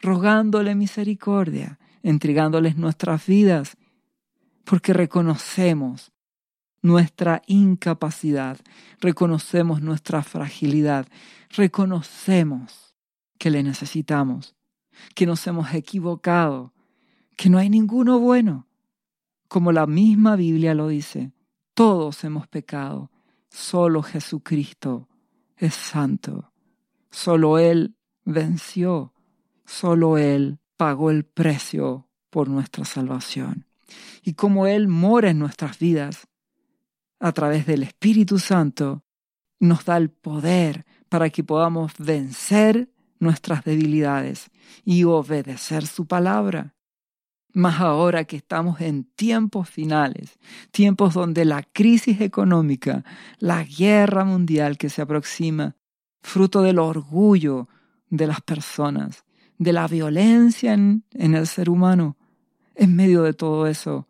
rogándole 0.01 0.75
misericordia, 0.75 1.79
entregándoles 2.03 2.77
nuestras 2.77 3.25
vidas, 3.27 3.77
porque 4.65 4.93
reconocemos 4.93 6.13
nuestra 6.83 7.43
incapacidad, 7.47 8.59
reconocemos 9.01 9.81
nuestra 9.81 10.23
fragilidad, 10.23 11.07
reconocemos 11.51 12.95
que 13.39 13.51
le 13.51 13.63
necesitamos, 13.63 14.57
que 15.15 15.27
nos 15.27 15.47
hemos 15.47 15.73
equivocado, 15.73 16.73
que 17.37 17.51
no 17.51 17.59
hay 17.59 17.71
ninguno 17.71 18.19
bueno, 18.19 18.67
como 19.49 19.71
la 19.71 19.87
misma 19.87 20.37
Biblia 20.37 20.75
lo 20.75 20.89
dice. 20.89 21.33
Todos 21.75 22.25
hemos 22.25 22.49
pecado. 22.49 23.11
Solo 23.51 24.03
Jesucristo 24.03 25.09
es 25.57 25.75
santo. 25.75 26.53
Solo 27.11 27.59
Él 27.59 27.97
venció. 28.25 29.13
Solo 29.65 30.19
Él 30.19 30.59
pagó 30.77 31.11
el 31.11 31.25
precio 31.25 32.09
por 32.31 32.49
nuestra 32.49 32.85
salvación. 32.85 33.67
Y 34.23 34.35
como 34.35 34.67
Él 34.67 34.89
mora 34.89 35.31
en 35.31 35.39
nuestras 35.39 35.79
vidas, 35.79 36.27
a 37.21 37.33
través 37.33 37.67
del 37.67 37.83
Espíritu 37.83 38.39
Santo, 38.39 39.05
nos 39.59 39.85
da 39.85 39.97
el 39.97 40.11
poder 40.11 40.85
para 41.09 41.31
que 41.31 41.45
podamos 41.45 41.93
vencer 41.99 42.91
nuestras 43.19 43.65
debilidades 43.65 44.51
y 44.85 45.05
obedecer 45.05 45.87
su 45.87 46.07
palabra. 46.07 46.76
Más 47.57 47.81
ahora 47.81 48.25
que 48.25 48.37
estamos 48.37 48.83
en 48.83 49.05
tiempos 49.05 49.71
finales, 49.71 50.39
tiempos 50.73 51.15
donde 51.15 51.47
la 51.47 51.63
crisis 51.63 52.21
económica, 52.21 53.03
la 53.39 53.65
guerra 53.65 54.27
mundial 54.27 54.77
que 54.77 54.91
se 54.91 55.01
aproxima, 55.01 55.75
fruto 56.21 56.61
del 56.61 56.79
orgullo 56.79 57.67
de 58.11 58.27
las 58.27 58.43
personas, 58.43 59.25
de 59.57 59.73
la 59.73 59.89
violencia 59.89 60.75
en, 60.75 61.03
el 61.15 61.47
ser 61.47 61.71
humano, 61.71 62.19
en 62.75 62.95
medio 62.95 63.23
de 63.23 63.33
todo 63.33 63.67
eso, 63.67 64.07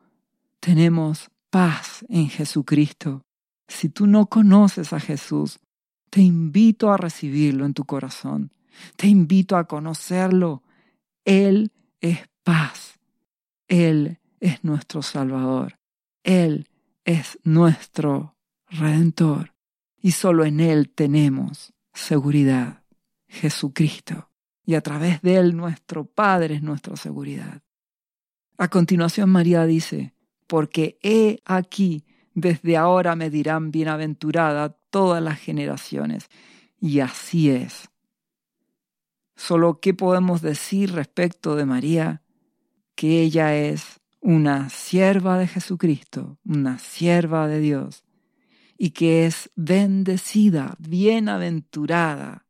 tenemos 0.59 1.31
paz 1.49 2.05
en 2.09 2.29
Jesucristo. 2.29 3.23
Si 3.69 3.89
tú 3.89 4.09
no 4.09 4.27
conoces 4.27 4.93
a 4.93 4.99
Jesús, 4.99 5.61
te 6.11 6.21
invito 6.21 6.91
a 6.91 6.97
recibirlo 6.97 7.65
en 7.65 7.75
tu 7.75 7.85
corazón. 7.85 8.53
Te 8.97 9.07
invito 9.07 9.57
a 9.57 9.69
conocerlo. 9.69 10.65
Él 11.25 11.71
es 12.01 12.19
paz. 12.43 12.96
Él 13.69 14.19
es 14.41 14.63
nuestro 14.65 15.03
Salvador. 15.03 15.79
Él 16.23 16.69
es 17.05 17.39
nuestro 17.45 18.37
Redentor. 18.69 19.55
Y 20.01 20.13
solo 20.13 20.45
en 20.45 20.61
Él 20.61 20.91
tenemos 20.91 21.73
seguridad. 21.93 22.83
Jesucristo. 23.29 24.31
Y 24.65 24.75
a 24.75 24.81
través 24.81 25.23
de 25.23 25.37
Él 25.37 25.57
nuestro 25.57 26.05
Padre 26.05 26.57
es 26.57 26.63
nuestra 26.63 26.97
seguridad. 26.97 27.63
A 28.59 28.69
continuación 28.69 29.31
María 29.31 29.65
dice, 29.67 30.15
porque 30.47 30.99
he 31.03 31.41
aquí, 31.45 32.05
desde 32.35 32.77
ahora 32.77 33.17
me 33.17 33.31
dirán 33.31 33.71
bienaventurada 33.71 34.77
todas 34.91 35.23
las 35.23 35.39
generaciones. 35.39 36.29
Y 36.81 37.01
así 37.01 37.51
es. 37.51 37.91
Solo 39.37 39.81
qué 39.81 39.93
podemos 39.93 40.41
decir 40.41 40.93
respecto 40.93 41.57
de 41.57 41.67
María, 41.67 42.23
que 42.97 43.21
ella 43.21 43.55
es 43.55 44.01
una 44.21 44.71
sierva 44.71 45.39
de 45.39 45.47
Jesucristo, 45.47 46.39
una 46.45 46.79
sierva 46.79 47.47
de 47.47 47.61
Dios, 47.61 48.03
y 48.77 48.91
que 48.91 49.27
es 49.27 49.51
bendecida, 49.55 50.75
bienaventurada 50.79 52.47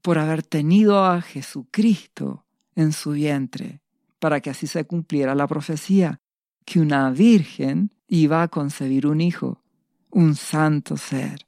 por 0.00 0.18
haber 0.18 0.42
tenido 0.42 1.04
a 1.04 1.20
Jesucristo 1.20 2.44
en 2.74 2.92
su 2.92 3.12
vientre, 3.12 3.80
para 4.18 4.40
que 4.40 4.50
así 4.50 4.66
se 4.66 4.84
cumpliera 4.84 5.34
la 5.34 5.46
profecía, 5.46 6.20
que 6.64 6.80
una 6.80 7.10
virgen 7.10 7.92
iba 8.08 8.42
a 8.42 8.48
concebir 8.48 9.06
un 9.06 9.20
hijo, 9.20 9.62
un 10.10 10.34
santo 10.34 10.96
ser. 10.96 11.46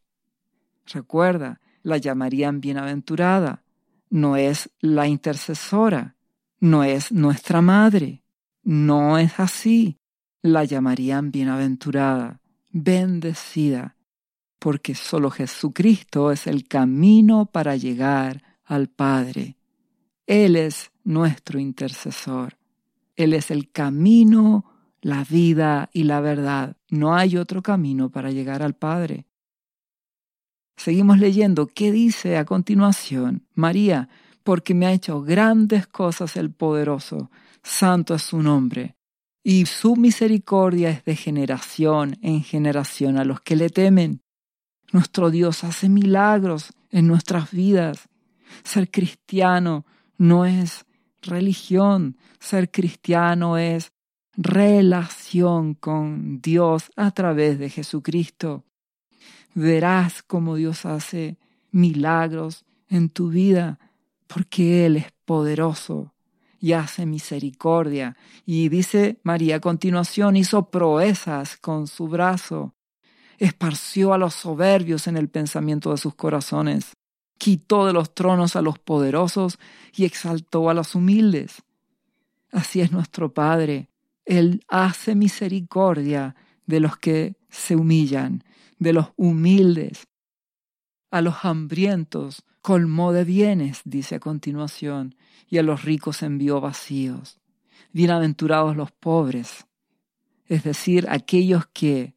Recuerda, 0.86 1.60
la 1.82 1.96
llamarían 1.96 2.60
bienaventurada, 2.60 3.64
no 4.10 4.36
es 4.36 4.70
la 4.80 5.08
intercesora, 5.08 6.16
no 6.60 6.84
es 6.84 7.10
nuestra 7.10 7.60
madre, 7.60 8.23
no 8.64 9.18
es 9.18 9.38
así. 9.38 9.98
La 10.42 10.64
llamarían 10.64 11.30
bienaventurada, 11.30 12.40
bendecida, 12.70 13.96
porque 14.58 14.94
solo 14.94 15.30
Jesucristo 15.30 16.32
es 16.32 16.46
el 16.46 16.66
camino 16.66 17.46
para 17.46 17.76
llegar 17.76 18.42
al 18.64 18.88
Padre. 18.88 19.56
Él 20.26 20.56
es 20.56 20.90
nuestro 21.04 21.58
intercesor. 21.58 22.58
Él 23.16 23.32
es 23.32 23.50
el 23.50 23.70
camino, 23.70 24.64
la 25.00 25.24
vida 25.24 25.90
y 25.92 26.04
la 26.04 26.20
verdad. 26.20 26.76
No 26.88 27.14
hay 27.14 27.36
otro 27.36 27.62
camino 27.62 28.10
para 28.10 28.30
llegar 28.30 28.62
al 28.62 28.74
Padre. 28.74 29.26
Seguimos 30.76 31.18
leyendo 31.18 31.66
qué 31.66 31.92
dice 31.92 32.36
a 32.36 32.44
continuación. 32.44 33.46
María, 33.54 34.08
porque 34.44 34.74
me 34.74 34.86
ha 34.86 34.92
hecho 34.92 35.22
grandes 35.22 35.88
cosas 35.88 36.36
el 36.36 36.52
poderoso, 36.52 37.30
santo 37.62 38.14
es 38.14 38.22
su 38.22 38.40
nombre, 38.42 38.94
y 39.42 39.66
su 39.66 39.96
misericordia 39.96 40.90
es 40.90 41.04
de 41.04 41.16
generación 41.16 42.16
en 42.22 42.44
generación 42.44 43.18
a 43.18 43.24
los 43.24 43.40
que 43.40 43.56
le 43.56 43.68
temen. 43.68 44.22
Nuestro 44.92 45.30
Dios 45.30 45.64
hace 45.64 45.88
milagros 45.88 46.72
en 46.90 47.08
nuestras 47.08 47.50
vidas. 47.50 48.08
Ser 48.62 48.90
cristiano 48.90 49.84
no 50.16 50.46
es 50.46 50.86
religión, 51.20 52.16
ser 52.38 52.70
cristiano 52.70 53.58
es 53.58 53.90
relación 54.36 55.74
con 55.74 56.40
Dios 56.40 56.92
a 56.94 57.10
través 57.10 57.58
de 57.58 57.70
Jesucristo 57.70 58.64
verás 59.54 60.22
cómo 60.22 60.56
Dios 60.56 60.84
hace 60.84 61.38
milagros 61.70 62.64
en 62.88 63.08
tu 63.08 63.30
vida, 63.30 63.78
porque 64.26 64.86
Él 64.86 64.96
es 64.96 65.06
poderoso 65.24 66.14
y 66.60 66.72
hace 66.72 67.06
misericordia. 67.06 68.16
Y 68.46 68.68
dice 68.68 69.20
María 69.22 69.56
a 69.56 69.60
continuación, 69.60 70.36
hizo 70.36 70.70
proezas 70.70 71.56
con 71.58 71.86
su 71.86 72.08
brazo, 72.08 72.74
esparció 73.38 74.14
a 74.14 74.18
los 74.18 74.34
soberbios 74.34 75.06
en 75.06 75.16
el 75.16 75.28
pensamiento 75.28 75.90
de 75.90 75.98
sus 75.98 76.14
corazones, 76.14 76.92
quitó 77.38 77.86
de 77.86 77.92
los 77.92 78.14
tronos 78.14 78.56
a 78.56 78.62
los 78.62 78.78
poderosos 78.78 79.58
y 79.94 80.04
exaltó 80.04 80.70
a 80.70 80.74
los 80.74 80.94
humildes. 80.94 81.62
Así 82.50 82.80
es 82.80 82.92
nuestro 82.92 83.34
Padre. 83.34 83.88
Él 84.24 84.64
hace 84.68 85.14
misericordia 85.14 86.34
de 86.66 86.80
los 86.80 86.96
que 86.96 87.36
se 87.50 87.76
humillan 87.76 88.42
de 88.78 88.92
los 88.92 89.08
humildes. 89.16 90.06
A 91.10 91.20
los 91.20 91.44
hambrientos 91.44 92.44
colmó 92.64 93.12
de 93.12 93.24
bienes, 93.24 93.82
dice 93.84 94.14
a 94.14 94.20
continuación, 94.20 95.16
y 95.50 95.58
a 95.58 95.62
los 95.62 95.84
ricos 95.84 96.22
envió 96.22 96.62
vacíos. 96.62 97.38
Bienaventurados 97.92 98.74
los 98.74 98.90
pobres, 98.90 99.66
es 100.46 100.64
decir, 100.64 101.06
aquellos 101.10 101.66
que 101.66 102.14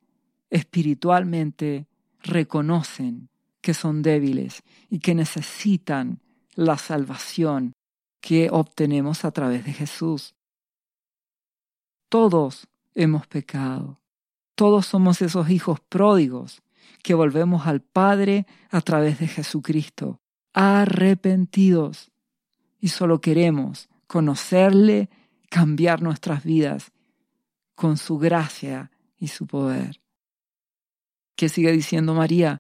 espiritualmente 0.50 1.86
reconocen 2.22 3.28
que 3.60 3.74
son 3.74 4.02
débiles 4.02 4.64
y 4.90 5.00
que 5.00 5.16
necesitan 5.16 6.22
la 6.56 6.78
salvación 6.78 7.74
que 8.22 8.48
obtenemos 8.50 9.26
a 9.26 9.32
través 9.32 9.66
de 9.66 9.74
Jesús. 9.74 10.34
Todos 12.08 12.70
hemos 12.96 13.28
pecado. 13.28 14.00
Todos 14.56 14.86
somos 14.86 15.22
esos 15.22 15.50
hijos 15.50 15.82
pródigos 15.82 16.64
que 17.04 17.16
volvemos 17.16 17.68
al 17.68 17.82
Padre 17.82 18.48
a 18.70 18.80
través 18.80 19.20
de 19.20 19.28
Jesucristo, 19.28 20.22
arrepentidos. 20.58 22.12
Y 22.80 22.88
solo 22.88 23.22
queremos 23.22 23.90
conocerle, 24.08 25.10
cambiar 25.52 26.02
nuestras 26.02 26.44
vidas 26.44 26.92
con 27.76 27.98
su 27.98 28.18
gracia 28.18 28.90
y 29.20 29.28
su 29.28 29.46
poder. 29.46 30.02
¿Qué 31.36 31.48
sigue 31.48 31.72
diciendo 31.72 32.16
María? 32.16 32.58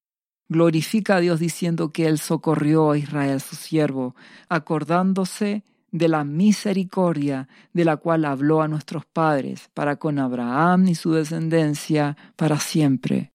Glorifica 0.47 1.15
a 1.15 1.19
Dios 1.21 1.39
diciendo 1.39 1.91
que 1.91 2.05
Él 2.05 2.19
socorrió 2.19 2.91
a 2.91 2.99
Israel, 2.99 3.41
su 3.41 3.55
siervo, 3.55 4.15
acordándose 4.47 5.63
de 5.89 6.07
la 6.07 6.23
misericordia 6.23 7.49
de 7.73 7.83
la 7.83 7.97
cual 7.97 8.25
habló 8.25 8.61
a 8.61 8.67
nuestros 8.67 9.07
padres 9.07 9.71
para 9.73 9.95
con 9.95 10.19
Abraham 10.19 10.89
y 10.89 10.95
su 10.95 11.13
descendencia 11.13 12.15
para 12.35 12.59
siempre. 12.59 13.33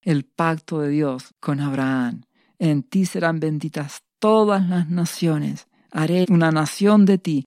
El 0.00 0.24
pacto 0.24 0.80
de 0.80 0.88
Dios 0.88 1.34
con 1.38 1.60
Abraham. 1.60 2.22
En 2.58 2.82
ti 2.82 3.06
serán 3.06 3.40
benditas 3.40 4.02
todas 4.18 4.66
las 4.68 4.88
naciones. 4.88 5.66
Haré 5.90 6.26
una 6.28 6.50
nación 6.50 7.04
de 7.04 7.18
ti. 7.18 7.44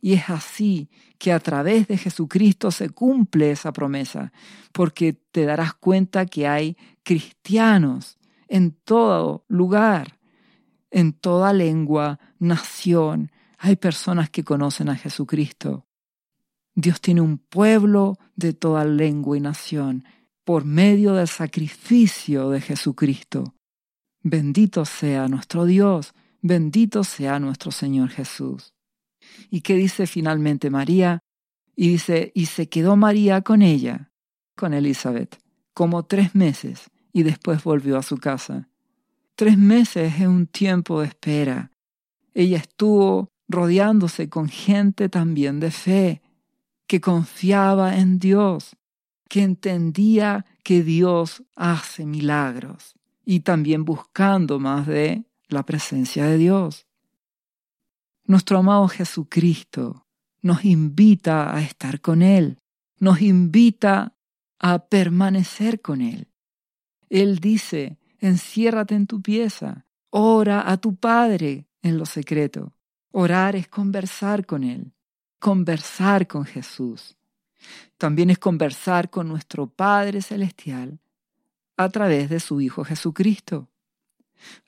Y 0.00 0.12
es 0.12 0.30
así 0.30 0.90
que 1.18 1.32
a 1.32 1.40
través 1.40 1.88
de 1.88 1.96
Jesucristo 1.96 2.70
se 2.70 2.90
cumple 2.90 3.50
esa 3.50 3.72
promesa, 3.72 4.32
porque 4.72 5.14
te 5.14 5.46
darás 5.46 5.74
cuenta 5.74 6.26
que 6.26 6.46
hay 6.46 6.76
cristianos 7.02 8.18
en 8.48 8.72
todo 8.72 9.44
lugar, 9.48 10.18
en 10.90 11.12
toda 11.12 11.52
lengua, 11.52 12.20
nación, 12.38 13.32
hay 13.58 13.76
personas 13.76 14.30
que 14.30 14.44
conocen 14.44 14.90
a 14.90 14.96
Jesucristo. 14.96 15.86
Dios 16.74 17.00
tiene 17.00 17.20
un 17.20 17.38
pueblo 17.38 18.18
de 18.36 18.52
toda 18.52 18.84
lengua 18.84 19.36
y 19.36 19.40
nación 19.40 20.04
por 20.44 20.64
medio 20.64 21.14
del 21.14 21.28
sacrificio 21.28 22.50
de 22.50 22.60
Jesucristo. 22.60 23.54
Bendito 24.26 24.86
sea 24.86 25.28
nuestro 25.28 25.66
Dios, 25.66 26.14
bendito 26.40 27.04
sea 27.04 27.38
nuestro 27.38 27.70
Señor 27.70 28.08
Jesús. 28.08 28.72
¿Y 29.50 29.60
qué 29.60 29.74
dice 29.74 30.06
finalmente 30.06 30.70
María? 30.70 31.18
Y 31.76 31.90
dice, 31.90 32.32
y 32.34 32.46
se 32.46 32.70
quedó 32.70 32.96
María 32.96 33.42
con 33.42 33.60
ella, 33.60 34.10
con 34.56 34.72
Elizabeth, 34.72 35.38
como 35.74 36.06
tres 36.06 36.34
meses, 36.34 36.90
y 37.12 37.22
después 37.22 37.64
volvió 37.64 37.98
a 37.98 38.02
su 38.02 38.16
casa. 38.16 38.70
Tres 39.34 39.58
meses 39.58 40.14
es 40.18 40.26
un 40.26 40.46
tiempo 40.46 41.02
de 41.02 41.08
espera. 41.08 41.70
Ella 42.32 42.56
estuvo 42.56 43.28
rodeándose 43.46 44.30
con 44.30 44.48
gente 44.48 45.10
también 45.10 45.60
de 45.60 45.70
fe, 45.70 46.22
que 46.86 46.98
confiaba 46.98 47.98
en 47.98 48.18
Dios, 48.18 48.74
que 49.28 49.42
entendía 49.42 50.46
que 50.62 50.82
Dios 50.82 51.42
hace 51.56 52.06
milagros 52.06 52.94
y 53.24 53.40
también 53.40 53.84
buscando 53.84 54.58
más 54.58 54.86
de 54.86 55.24
la 55.48 55.64
presencia 55.64 56.26
de 56.26 56.38
Dios. 56.38 56.86
Nuestro 58.24 58.58
amado 58.58 58.88
Jesucristo 58.88 60.06
nos 60.42 60.64
invita 60.64 61.54
a 61.54 61.60
estar 61.62 62.00
con 62.00 62.22
Él, 62.22 62.58
nos 62.98 63.20
invita 63.20 64.16
a 64.58 64.86
permanecer 64.86 65.80
con 65.80 66.00
Él. 66.00 66.28
Él 67.08 67.38
dice, 67.38 67.98
enciérrate 68.18 68.94
en 68.94 69.06
tu 69.06 69.20
pieza, 69.20 69.86
ora 70.10 70.70
a 70.70 70.76
tu 70.76 70.96
Padre 70.96 71.66
en 71.82 71.98
lo 71.98 72.06
secreto 72.06 72.74
Orar 73.16 73.54
es 73.54 73.68
conversar 73.68 74.44
con 74.44 74.64
Él, 74.64 74.92
conversar 75.38 76.26
con 76.26 76.44
Jesús. 76.44 77.16
También 77.96 78.28
es 78.28 78.40
conversar 78.40 79.08
con 79.08 79.28
nuestro 79.28 79.68
Padre 79.68 80.20
Celestial 80.20 80.98
a 81.76 81.88
través 81.88 82.28
de 82.30 82.40
su 82.40 82.60
Hijo 82.60 82.84
Jesucristo. 82.84 83.68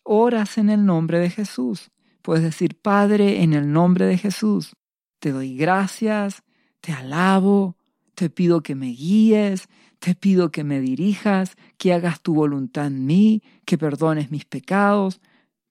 Oras 0.03 0.59
en 0.59 0.71
el 0.71 0.85
nombre 0.85 1.19
de 1.19 1.31
Jesús. 1.31 1.91
Puedes 2.23 2.43
decir, 2.43 2.81
Padre, 2.81 3.43
en 3.43 3.53
el 3.53 3.73
nombre 3.73 4.07
de 4.07 4.19
Jesús, 4.19 4.75
te 5.21 5.31
doy 5.33 5.57
gracias, 5.57 6.43
te 6.81 6.93
alabo, 6.93 7.77
te 8.15 8.31
pido 8.31 8.63
que 8.63 8.75
me 8.75 8.89
guíes, 8.89 9.69
te 9.99 10.15
pido 10.15 10.51
que 10.51 10.65
me 10.65 10.81
dirijas, 10.81 11.57
que 11.79 11.93
hagas 11.93 12.21
tu 12.21 12.35
voluntad 12.35 12.87
en 12.87 13.07
mí, 13.07 13.43
que 13.65 13.79
perdones 13.79 14.31
mis 14.31 14.45
pecados, 14.45 15.21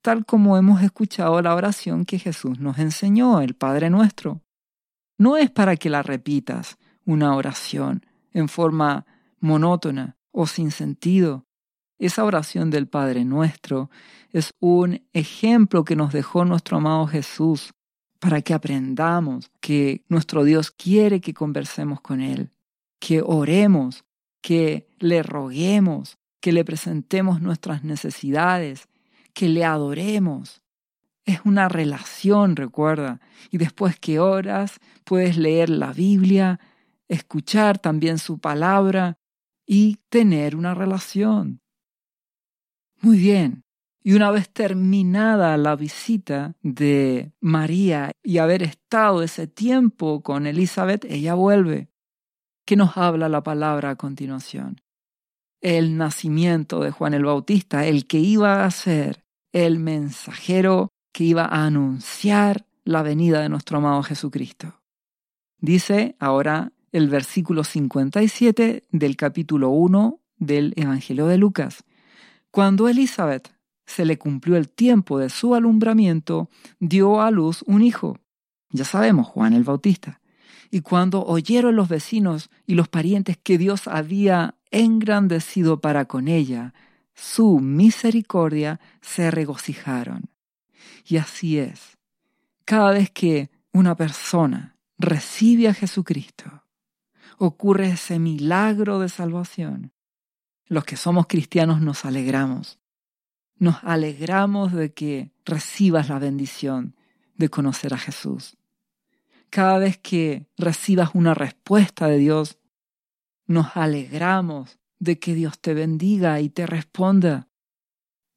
tal 0.01 0.25
como 0.25 0.57
hemos 0.57 0.81
escuchado 0.81 1.41
la 1.41 1.55
oración 1.55 2.05
que 2.05 2.19
Jesús 2.19 2.59
nos 2.59 2.77
enseñó, 2.77 3.41
el 3.41 3.55
Padre 3.55 3.89
nuestro. 3.89 4.41
No 5.17 5.37
es 5.37 5.49
para 5.49 5.75
que 5.75 5.89
la 5.89 6.03
repitas, 6.03 6.77
una 7.05 7.35
oración, 7.35 8.05
en 8.31 8.47
forma 8.47 9.05
monótona 9.39 10.17
o 10.35 10.45
sin 10.47 10.69
sentido. 10.69 11.45
Esa 11.97 12.25
oración 12.25 12.69
del 12.69 12.87
Padre 12.87 13.23
nuestro 13.23 13.89
es 14.31 14.53
un 14.59 15.07
ejemplo 15.13 15.85
que 15.85 15.95
nos 15.95 16.11
dejó 16.11 16.43
nuestro 16.43 16.77
amado 16.77 17.07
Jesús 17.07 17.73
para 18.19 18.41
que 18.41 18.53
aprendamos 18.53 19.49
que 19.61 20.03
nuestro 20.09 20.43
Dios 20.43 20.71
quiere 20.71 21.21
que 21.21 21.33
conversemos 21.33 22.01
con 22.01 22.19
Él, 22.19 22.51
que 22.99 23.21
oremos, 23.25 24.03
que 24.41 24.89
le 24.99 25.23
roguemos, 25.23 26.17
que 26.41 26.51
le 26.51 26.65
presentemos 26.65 27.41
nuestras 27.41 27.85
necesidades, 27.85 28.89
que 29.33 29.47
le 29.47 29.63
adoremos. 29.63 30.61
Es 31.23 31.39
una 31.45 31.69
relación, 31.69 32.57
recuerda. 32.57 33.21
Y 33.51 33.57
después 33.57 33.97
que 33.97 34.19
oras, 34.19 34.79
puedes 35.05 35.37
leer 35.37 35.69
la 35.69 35.93
Biblia, 35.93 36.59
escuchar 37.07 37.79
también 37.79 38.17
su 38.17 38.37
palabra 38.39 39.17
y 39.65 39.97
tener 40.09 40.55
una 40.55 40.73
relación. 40.73 41.61
Muy 43.01 43.17
bien. 43.17 43.63
Y 44.03 44.13
una 44.13 44.29
vez 44.29 44.49
terminada 44.49 45.57
la 45.57 45.75
visita 45.75 46.55
de 46.61 47.33
María 47.39 48.11
y 48.21 48.37
haber 48.37 48.61
estado 48.61 49.23
ese 49.23 49.47
tiempo 49.47 50.21
con 50.21 50.45
Elizabeth, 50.45 51.05
ella 51.05 51.33
vuelve. 51.33 51.89
¿Qué 52.65 52.75
nos 52.75 52.97
habla 52.97 53.29
la 53.29 53.41
palabra 53.41 53.91
a 53.91 53.95
continuación? 53.95 54.81
El 55.59 55.97
nacimiento 55.97 56.81
de 56.81 56.91
Juan 56.91 57.15
el 57.15 57.25
Bautista, 57.25 57.87
el 57.87 58.05
que 58.05 58.19
iba 58.19 58.63
a 58.63 58.71
ser 58.71 59.23
el 59.51 59.79
mensajero 59.79 60.89
que 61.11 61.23
iba 61.23 61.45
a 61.45 61.65
anunciar 61.65 62.67
la 62.83 63.01
venida 63.01 63.41
de 63.41 63.49
nuestro 63.49 63.77
amado 63.77 64.03
Jesucristo. 64.03 64.81
Dice 65.59 66.15
ahora 66.19 66.73
el 66.95 67.09
versículo 67.09 67.65
57 67.65 68.85
del 68.89 69.17
capítulo 69.17 69.67
1 69.67 70.21
del 70.37 70.71
Evangelio 70.77 71.27
de 71.27 71.37
Lucas. 71.37 71.83
Cuando 72.51 72.87
Elizabeth 72.87 73.53
se 73.85 74.05
le 74.05 74.17
cumplió 74.17 74.55
el 74.55 74.69
tiempo 74.69 75.19
de 75.19 75.29
su 75.29 75.55
alumbramiento, 75.55 76.49
dio 76.79 77.21
a 77.21 77.31
luz 77.31 77.65
un 77.67 77.81
hijo. 77.81 78.17
Ya 78.69 78.85
sabemos, 78.85 79.27
Juan 79.27 79.51
el 79.51 79.65
Bautista. 79.65 80.21
Y 80.71 80.79
cuando 80.79 81.25
oyeron 81.25 81.75
los 81.75 81.89
vecinos 81.89 82.49
y 82.65 82.75
los 82.75 82.87
parientes 82.87 83.35
que 83.35 83.57
Dios 83.57 83.89
había 83.89 84.55
engrandecido 84.71 85.81
para 85.81 86.05
con 86.05 86.29
ella, 86.29 86.73
su 87.13 87.59
misericordia 87.59 88.79
se 89.01 89.31
regocijaron. 89.31 90.29
Y 91.05 91.17
así 91.17 91.59
es. 91.59 91.97
Cada 92.63 92.91
vez 92.91 93.09
que 93.09 93.49
una 93.73 93.95
persona 93.95 94.77
recibe 94.97 95.67
a 95.67 95.73
Jesucristo, 95.73 96.61
ocurre 97.37 97.89
ese 97.89 98.19
milagro 98.19 98.99
de 98.99 99.09
salvación. 99.09 99.93
Los 100.65 100.85
que 100.85 100.97
somos 100.97 101.27
cristianos 101.27 101.81
nos 101.81 102.05
alegramos. 102.05 102.79
Nos 103.57 103.77
alegramos 103.83 104.73
de 104.73 104.93
que 104.93 105.31
recibas 105.45 106.09
la 106.09 106.19
bendición 106.19 106.95
de 107.35 107.49
conocer 107.49 107.93
a 107.93 107.97
Jesús. 107.97 108.57
Cada 109.49 109.77
vez 109.77 109.97
que 109.97 110.47
recibas 110.57 111.11
una 111.13 111.33
respuesta 111.33 112.07
de 112.07 112.17
Dios, 112.17 112.57
nos 113.47 113.77
alegramos 113.77 114.79
de 114.99 115.19
que 115.19 115.33
Dios 115.33 115.59
te 115.59 115.73
bendiga 115.73 116.41
y 116.41 116.49
te 116.49 116.65
responda, 116.65 117.47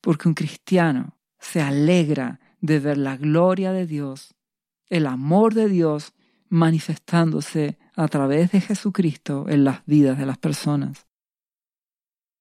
porque 0.00 0.28
un 0.28 0.34
cristiano 0.34 1.18
se 1.38 1.62
alegra 1.62 2.40
de 2.60 2.78
ver 2.78 2.98
la 2.98 3.16
gloria 3.16 3.72
de 3.72 3.86
Dios, 3.86 4.34
el 4.88 5.06
amor 5.06 5.54
de 5.54 5.68
Dios 5.68 6.14
manifestándose 6.48 7.78
a 7.98 8.06
través 8.06 8.52
de 8.52 8.60
Jesucristo 8.60 9.46
en 9.48 9.64
las 9.64 9.84
vidas 9.84 10.16
de 10.18 10.24
las 10.24 10.38
personas. 10.38 11.08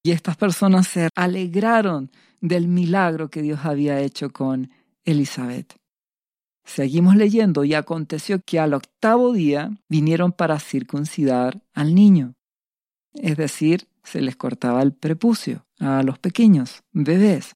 Y 0.04 0.12
estas 0.12 0.38
personas 0.38 0.88
se 0.88 1.10
alegraron 1.15 2.12
del 2.39 2.67
milagro 2.67 3.30
que 3.30 3.41
Dios 3.41 3.62
había 3.63 4.00
hecho 4.00 4.30
con 4.30 4.70
Elizabeth. 5.04 5.76
Seguimos 6.63 7.15
leyendo 7.15 7.63
y 7.63 7.74
aconteció 7.74 8.39
que 8.43 8.60
al 8.60 8.76
octavo 8.76 9.34
día 9.34 9.72
vinieron 9.89 10.32
para 10.32 10.60
circuncidar 10.60 11.63
al 11.74 11.96
niño. 11.96 12.36
Es 13.13 13.36
decir, 13.36 13.88
se 14.04 14.22
les 14.22 14.36
cortaba 14.36 14.84
el 14.84 14.93
prepucio 14.93 15.65
a 15.80 16.04
los 16.04 16.20
pequeños, 16.20 16.84
bebés. 16.91 17.56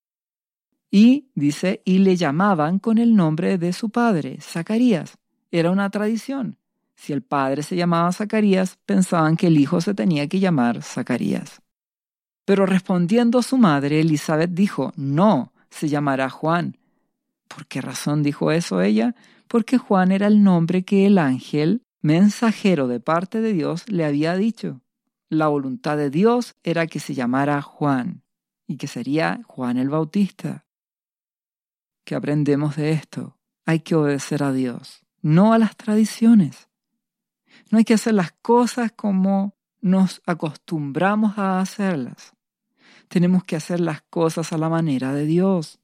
Y 0.89 1.29
dice, 1.35 1.83
y 1.85 1.99
le 1.99 2.15
llamaban 2.15 2.79
con 2.79 2.97
el 2.97 3.15
nombre 3.15 3.59
de 3.59 3.73
su 3.73 3.91
padre, 3.91 4.39
Zacarías. 4.41 5.19
Era 5.51 5.69
una 5.69 5.89
tradición. 5.91 6.57
Si 7.01 7.13
el 7.13 7.23
padre 7.23 7.63
se 7.63 7.75
llamaba 7.75 8.11
Zacarías, 8.11 8.77
pensaban 8.85 9.35
que 9.35 9.47
el 9.47 9.57
hijo 9.57 9.81
se 9.81 9.95
tenía 9.95 10.27
que 10.27 10.39
llamar 10.39 10.83
Zacarías. 10.83 11.63
Pero 12.45 12.67
respondiendo 12.67 13.41
su 13.41 13.57
madre, 13.57 14.01
Elizabeth 14.01 14.51
dijo, 14.51 14.93
no, 14.95 15.51
se 15.71 15.89
llamará 15.89 16.29
Juan. 16.29 16.77
¿Por 17.47 17.65
qué 17.65 17.81
razón 17.81 18.21
dijo 18.21 18.51
eso 18.51 18.83
ella? 18.83 19.15
Porque 19.47 19.79
Juan 19.79 20.11
era 20.11 20.27
el 20.27 20.43
nombre 20.43 20.83
que 20.83 21.07
el 21.07 21.17
ángel, 21.17 21.81
mensajero 22.03 22.87
de 22.87 22.99
parte 22.99 23.41
de 23.41 23.53
Dios, 23.53 23.89
le 23.89 24.05
había 24.05 24.35
dicho. 24.35 24.81
La 25.27 25.47
voluntad 25.47 25.97
de 25.97 26.11
Dios 26.11 26.53
era 26.61 26.85
que 26.85 26.99
se 26.99 27.15
llamara 27.15 27.63
Juan 27.63 28.21
y 28.67 28.77
que 28.77 28.85
sería 28.85 29.41
Juan 29.47 29.77
el 29.77 29.89
Bautista. 29.89 30.67
¿Qué 32.05 32.13
aprendemos 32.13 32.75
de 32.75 32.91
esto? 32.91 33.39
Hay 33.65 33.79
que 33.79 33.95
obedecer 33.95 34.43
a 34.43 34.53
Dios, 34.53 35.01
no 35.23 35.51
a 35.51 35.57
las 35.57 35.75
tradiciones. 35.75 36.67
No 37.71 37.77
hay 37.77 37.85
que 37.85 37.93
hacer 37.95 38.13
las 38.13 38.33
cosas 38.33 38.91
como 38.91 39.55
nos 39.79 40.21
acostumbramos 40.25 41.37
a 41.37 41.59
hacerlas. 41.59 42.33
Tenemos 43.07 43.43
que 43.45 43.55
hacer 43.55 43.79
las 43.79 44.01
cosas 44.03 44.53
a 44.53 44.57
la 44.57 44.69
manera 44.69 45.13
de 45.13 45.25
Dios. 45.25 45.79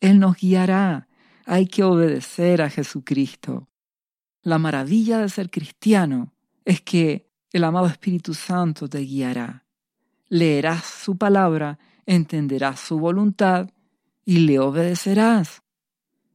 Él 0.00 0.18
nos 0.18 0.36
guiará. 0.36 1.08
Hay 1.46 1.66
que 1.66 1.84
obedecer 1.84 2.60
a 2.60 2.70
Jesucristo. 2.70 3.68
La 4.42 4.58
maravilla 4.58 5.18
de 5.18 5.28
ser 5.28 5.50
cristiano 5.50 6.32
es 6.64 6.80
que 6.80 7.30
el 7.52 7.64
amado 7.64 7.86
Espíritu 7.86 8.34
Santo 8.34 8.88
te 8.88 8.98
guiará. 8.98 9.64
Leerás 10.28 10.84
su 10.84 11.16
palabra, 11.16 11.78
entenderás 12.06 12.80
su 12.80 12.98
voluntad 12.98 13.70
y 14.24 14.38
le 14.38 14.58
obedecerás. 14.58 15.62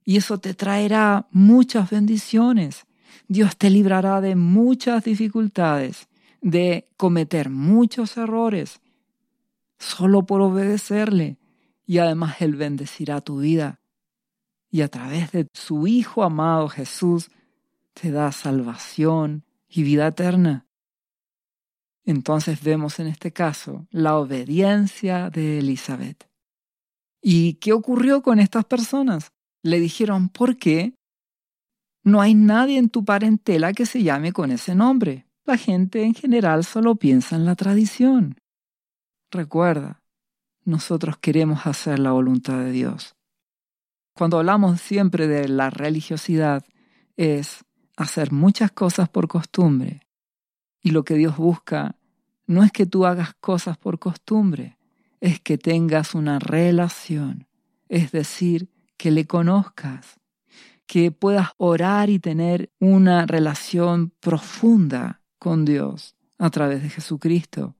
Y 0.03 0.17
eso 0.17 0.39
te 0.39 0.53
traerá 0.53 1.27
muchas 1.31 1.89
bendiciones. 1.89 2.85
Dios 3.27 3.57
te 3.57 3.69
librará 3.69 4.21
de 4.21 4.35
muchas 4.35 5.03
dificultades, 5.03 6.07
de 6.41 6.87
cometer 6.97 7.49
muchos 7.49 8.17
errores, 8.17 8.81
solo 9.79 10.25
por 10.25 10.41
obedecerle. 10.41 11.37
Y 11.87 11.99
además 11.99 12.41
Él 12.41 12.55
bendecirá 12.55 13.21
tu 13.21 13.39
vida. 13.39 13.79
Y 14.71 14.81
a 14.81 14.87
través 14.87 15.31
de 15.31 15.47
su 15.53 15.87
Hijo 15.87 16.23
amado 16.23 16.67
Jesús 16.67 17.29
te 17.93 18.11
da 18.11 18.31
salvación 18.31 19.45
y 19.69 19.83
vida 19.83 20.07
eterna. 20.07 20.65
Entonces 22.03 22.61
vemos 22.63 22.99
en 22.99 23.07
este 23.07 23.31
caso 23.31 23.87
la 23.91 24.17
obediencia 24.17 25.29
de 25.29 25.59
Elizabeth. 25.59 26.27
¿Y 27.21 27.55
qué 27.55 27.73
ocurrió 27.73 28.21
con 28.21 28.39
estas 28.39 28.65
personas? 28.65 29.31
Le 29.63 29.79
dijeron, 29.79 30.29
¿por 30.29 30.57
qué? 30.57 30.94
No 32.05 32.21
hay 32.21 32.35
nadie 32.35 32.77
en 32.77 32.89
tu 32.89 33.03
parentela 33.03 33.73
que 33.73 33.87
se 33.87 34.03
llame 34.03 34.31
con 34.31 34.51
ese 34.51 34.75
nombre. 34.75 35.25
La 35.43 35.57
gente 35.57 36.03
en 36.03 36.13
general 36.13 36.63
solo 36.63 36.95
piensa 36.95 37.35
en 37.35 37.45
la 37.45 37.55
tradición. 37.55 38.37
Recuerda, 39.31 40.03
nosotros 40.65 41.17
queremos 41.17 41.65
hacer 41.65 41.97
la 41.97 42.11
voluntad 42.11 42.59
de 42.59 42.71
Dios. 42.71 43.15
Cuando 44.13 44.37
hablamos 44.37 44.79
siempre 44.81 45.27
de 45.27 45.47
la 45.47 45.71
religiosidad, 45.71 46.63
es 47.17 47.65
hacer 47.97 48.31
muchas 48.31 48.71
cosas 48.71 49.09
por 49.09 49.27
costumbre. 49.27 50.01
Y 50.83 50.91
lo 50.91 51.03
que 51.03 51.15
Dios 51.15 51.37
busca 51.37 51.95
no 52.45 52.63
es 52.63 52.71
que 52.71 52.85
tú 52.85 53.07
hagas 53.07 53.33
cosas 53.33 53.79
por 53.79 53.97
costumbre, 53.97 54.77
es 55.21 55.39
que 55.39 55.57
tengas 55.57 56.13
una 56.13 56.37
relación, 56.37 57.47
es 57.89 58.11
decir, 58.11 58.69
que 58.95 59.09
le 59.09 59.25
conozcas, 59.25 60.19
que 60.87 61.11
puedas 61.11 61.49
orar 61.57 62.09
y 62.09 62.19
tener 62.19 62.71
una 62.79 63.25
relación 63.25 64.11
profunda 64.19 65.21
con 65.39 65.65
Dios 65.65 66.15
a 66.37 66.49
través 66.49 66.83
de 66.83 66.89
Jesucristo. 66.89 67.75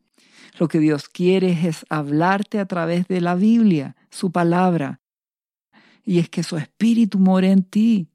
Lo 0.57 0.67
que 0.67 0.79
Dios 0.79 1.09
quiere 1.09 1.67
es 1.67 1.85
hablarte 1.89 2.59
a 2.59 2.65
través 2.65 3.07
de 3.07 3.21
la 3.21 3.35
Biblia, 3.35 3.95
su 4.09 4.31
palabra. 4.31 5.01
Y 6.03 6.19
es 6.19 6.29
que 6.29 6.43
su 6.43 6.57
espíritu 6.57 7.19
more 7.19 7.51
en 7.51 7.63
ti. 7.63 8.09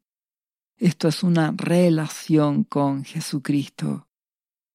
Esto 0.77 1.09
es 1.09 1.23
una 1.23 1.53
relación 1.55 2.65
con 2.65 3.05
Jesucristo. 3.05 4.09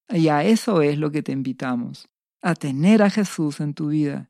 Y 0.10 0.28
a 0.28 0.44
eso 0.44 0.82
es 0.82 1.00
lo 1.00 1.10
que 1.12 1.24
te 1.24 1.32
invitamos, 1.32 2.08
a 2.42 2.54
tener 2.54 3.02
a 3.02 3.10
Jesús 3.10 3.60
en 3.60 3.74
tu 3.74 3.88
vida. 3.88 4.30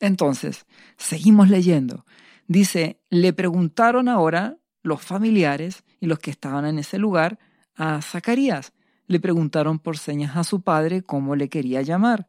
Entonces, 0.00 0.64
seguimos 0.96 1.50
leyendo. 1.50 2.06
Dice, 2.46 3.02
le 3.10 3.34
preguntaron 3.34 4.08
ahora 4.08 4.56
los 4.82 5.02
familiares 5.02 5.84
y 6.00 6.06
los 6.06 6.18
que 6.18 6.30
estaban 6.30 6.64
en 6.66 6.78
ese 6.78 6.98
lugar 6.98 7.38
a 7.74 8.00
Zacarías. 8.02 8.72
Le 9.06 9.20
preguntaron 9.20 9.78
por 9.78 9.98
señas 9.98 10.36
a 10.36 10.44
su 10.44 10.60
padre 10.60 11.02
cómo 11.02 11.36
le 11.36 11.48
quería 11.48 11.82
llamar. 11.82 12.28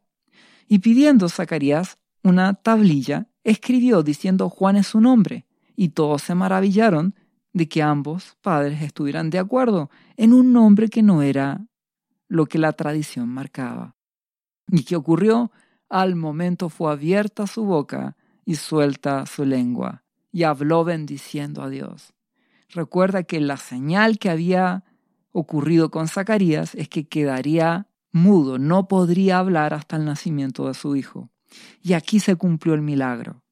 Y 0.66 0.78
pidiendo 0.78 1.28
Zacarías 1.28 1.98
una 2.22 2.54
tablilla, 2.54 3.28
escribió 3.44 4.02
diciendo 4.02 4.48
Juan 4.48 4.76
es 4.76 4.88
su 4.88 5.00
nombre. 5.00 5.46
Y 5.76 5.90
todos 5.90 6.22
se 6.22 6.34
maravillaron 6.34 7.14
de 7.52 7.68
que 7.68 7.82
ambos 7.82 8.36
padres 8.42 8.82
estuvieran 8.82 9.30
de 9.30 9.38
acuerdo 9.38 9.90
en 10.16 10.32
un 10.32 10.52
nombre 10.52 10.88
que 10.88 11.02
no 11.02 11.22
era 11.22 11.66
lo 12.28 12.46
que 12.46 12.58
la 12.58 12.72
tradición 12.72 13.28
marcaba. 13.28 13.96
¿Y 14.68 14.84
qué 14.84 14.96
ocurrió? 14.96 15.50
Al 15.88 16.14
momento 16.14 16.68
fue 16.68 16.92
abierta 16.92 17.46
su 17.46 17.64
boca 17.64 18.16
y 18.44 18.54
suelta 18.54 19.26
su 19.26 19.44
lengua, 19.44 20.04
y 20.30 20.44
habló 20.44 20.84
bendiciendo 20.84 21.62
a 21.62 21.68
Dios. 21.68 22.14
Recuerda 22.72 23.24
que 23.24 23.40
la 23.40 23.56
señal 23.56 24.18
que 24.18 24.30
había 24.30 24.84
ocurrido 25.32 25.90
con 25.90 26.08
Zacarías 26.08 26.74
es 26.74 26.88
que 26.88 27.08
quedaría 27.08 27.88
mudo, 28.12 28.58
no 28.58 28.88
podría 28.88 29.38
hablar 29.38 29.74
hasta 29.74 29.96
el 29.96 30.04
nacimiento 30.04 30.66
de 30.66 30.74
su 30.74 30.96
hijo. 30.96 31.30
Y 31.82 31.94
aquí 31.94 32.20
se 32.20 32.36
cumplió 32.36 32.74
el 32.74 32.82
milagro. 32.82 33.42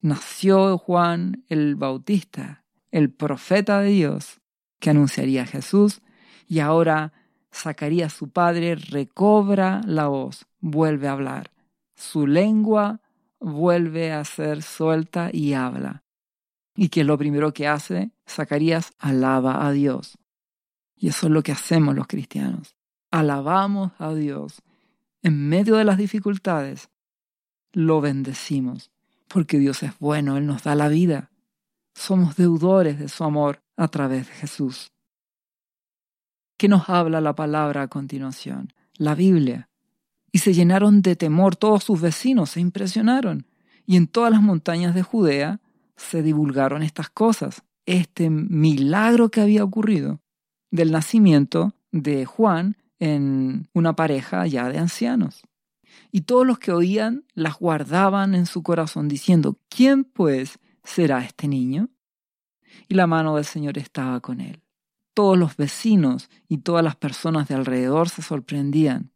Nació 0.00 0.78
Juan 0.78 1.44
el 1.48 1.76
Bautista, 1.76 2.64
el 2.90 3.10
profeta 3.10 3.80
de 3.80 3.90
Dios, 3.90 4.40
que 4.78 4.90
anunciaría 4.90 5.42
a 5.42 5.46
Jesús, 5.46 6.02
y 6.46 6.60
ahora 6.60 7.12
Zacarías, 7.54 8.12
su 8.12 8.30
padre, 8.30 8.74
recobra 8.74 9.80
la 9.86 10.08
voz, 10.08 10.46
vuelve 10.60 11.08
a 11.08 11.12
hablar. 11.12 11.50
Su 11.94 12.26
lengua 12.26 13.00
vuelve 13.40 14.12
a 14.12 14.24
ser 14.24 14.62
suelta 14.62 15.30
y 15.32 15.54
habla. 15.54 16.03
¿Y 16.76 16.88
qué 16.88 17.02
es 17.02 17.06
lo 17.06 17.16
primero 17.16 17.52
que 17.52 17.68
hace? 17.68 18.10
Zacarías 18.28 18.92
alaba 18.98 19.66
a 19.66 19.72
Dios. 19.72 20.18
Y 20.96 21.08
eso 21.08 21.26
es 21.26 21.32
lo 21.32 21.42
que 21.42 21.52
hacemos 21.52 21.94
los 21.94 22.06
cristianos. 22.06 22.76
Alabamos 23.10 23.92
a 23.98 24.12
Dios. 24.14 24.62
En 25.22 25.48
medio 25.48 25.76
de 25.76 25.84
las 25.84 25.98
dificultades, 25.98 26.90
lo 27.72 28.00
bendecimos, 28.00 28.90
porque 29.28 29.58
Dios 29.58 29.82
es 29.82 29.98
bueno, 29.98 30.36
Él 30.36 30.46
nos 30.46 30.64
da 30.64 30.74
la 30.74 30.88
vida. 30.88 31.30
Somos 31.94 32.36
deudores 32.36 32.98
de 32.98 33.08
su 33.08 33.24
amor 33.24 33.62
a 33.76 33.88
través 33.88 34.28
de 34.28 34.34
Jesús. 34.34 34.92
¿Qué 36.56 36.68
nos 36.68 36.88
habla 36.88 37.20
la 37.20 37.34
palabra 37.34 37.82
a 37.82 37.88
continuación? 37.88 38.72
La 38.96 39.14
Biblia. 39.14 39.68
Y 40.30 40.38
se 40.38 40.52
llenaron 40.52 41.02
de 41.02 41.16
temor 41.16 41.56
todos 41.56 41.84
sus 41.84 42.00
vecinos, 42.00 42.50
se 42.50 42.60
impresionaron. 42.60 43.46
Y 43.86 43.96
en 43.96 44.06
todas 44.06 44.32
las 44.32 44.42
montañas 44.42 44.94
de 44.94 45.02
Judea 45.02 45.60
se 45.96 46.22
divulgaron 46.22 46.82
estas 46.82 47.10
cosas, 47.10 47.62
este 47.86 48.30
milagro 48.30 49.30
que 49.30 49.40
había 49.40 49.64
ocurrido 49.64 50.20
del 50.70 50.90
nacimiento 50.90 51.74
de 51.92 52.24
Juan 52.24 52.76
en 52.98 53.68
una 53.74 53.94
pareja 53.94 54.46
ya 54.46 54.68
de 54.68 54.78
ancianos. 54.78 55.42
Y 56.10 56.22
todos 56.22 56.46
los 56.46 56.58
que 56.58 56.72
oían 56.72 57.24
las 57.34 57.58
guardaban 57.58 58.34
en 58.34 58.46
su 58.46 58.62
corazón 58.62 59.08
diciendo, 59.08 59.58
¿quién 59.68 60.04
pues 60.04 60.58
será 60.82 61.24
este 61.24 61.48
niño? 61.48 61.90
Y 62.88 62.94
la 62.94 63.06
mano 63.06 63.36
del 63.36 63.44
Señor 63.44 63.78
estaba 63.78 64.20
con 64.20 64.40
él. 64.40 64.62
Todos 65.14 65.38
los 65.38 65.56
vecinos 65.56 66.28
y 66.48 66.58
todas 66.58 66.82
las 66.82 66.96
personas 66.96 67.46
de 67.48 67.54
alrededor 67.54 68.08
se 68.08 68.22
sorprendían 68.22 69.12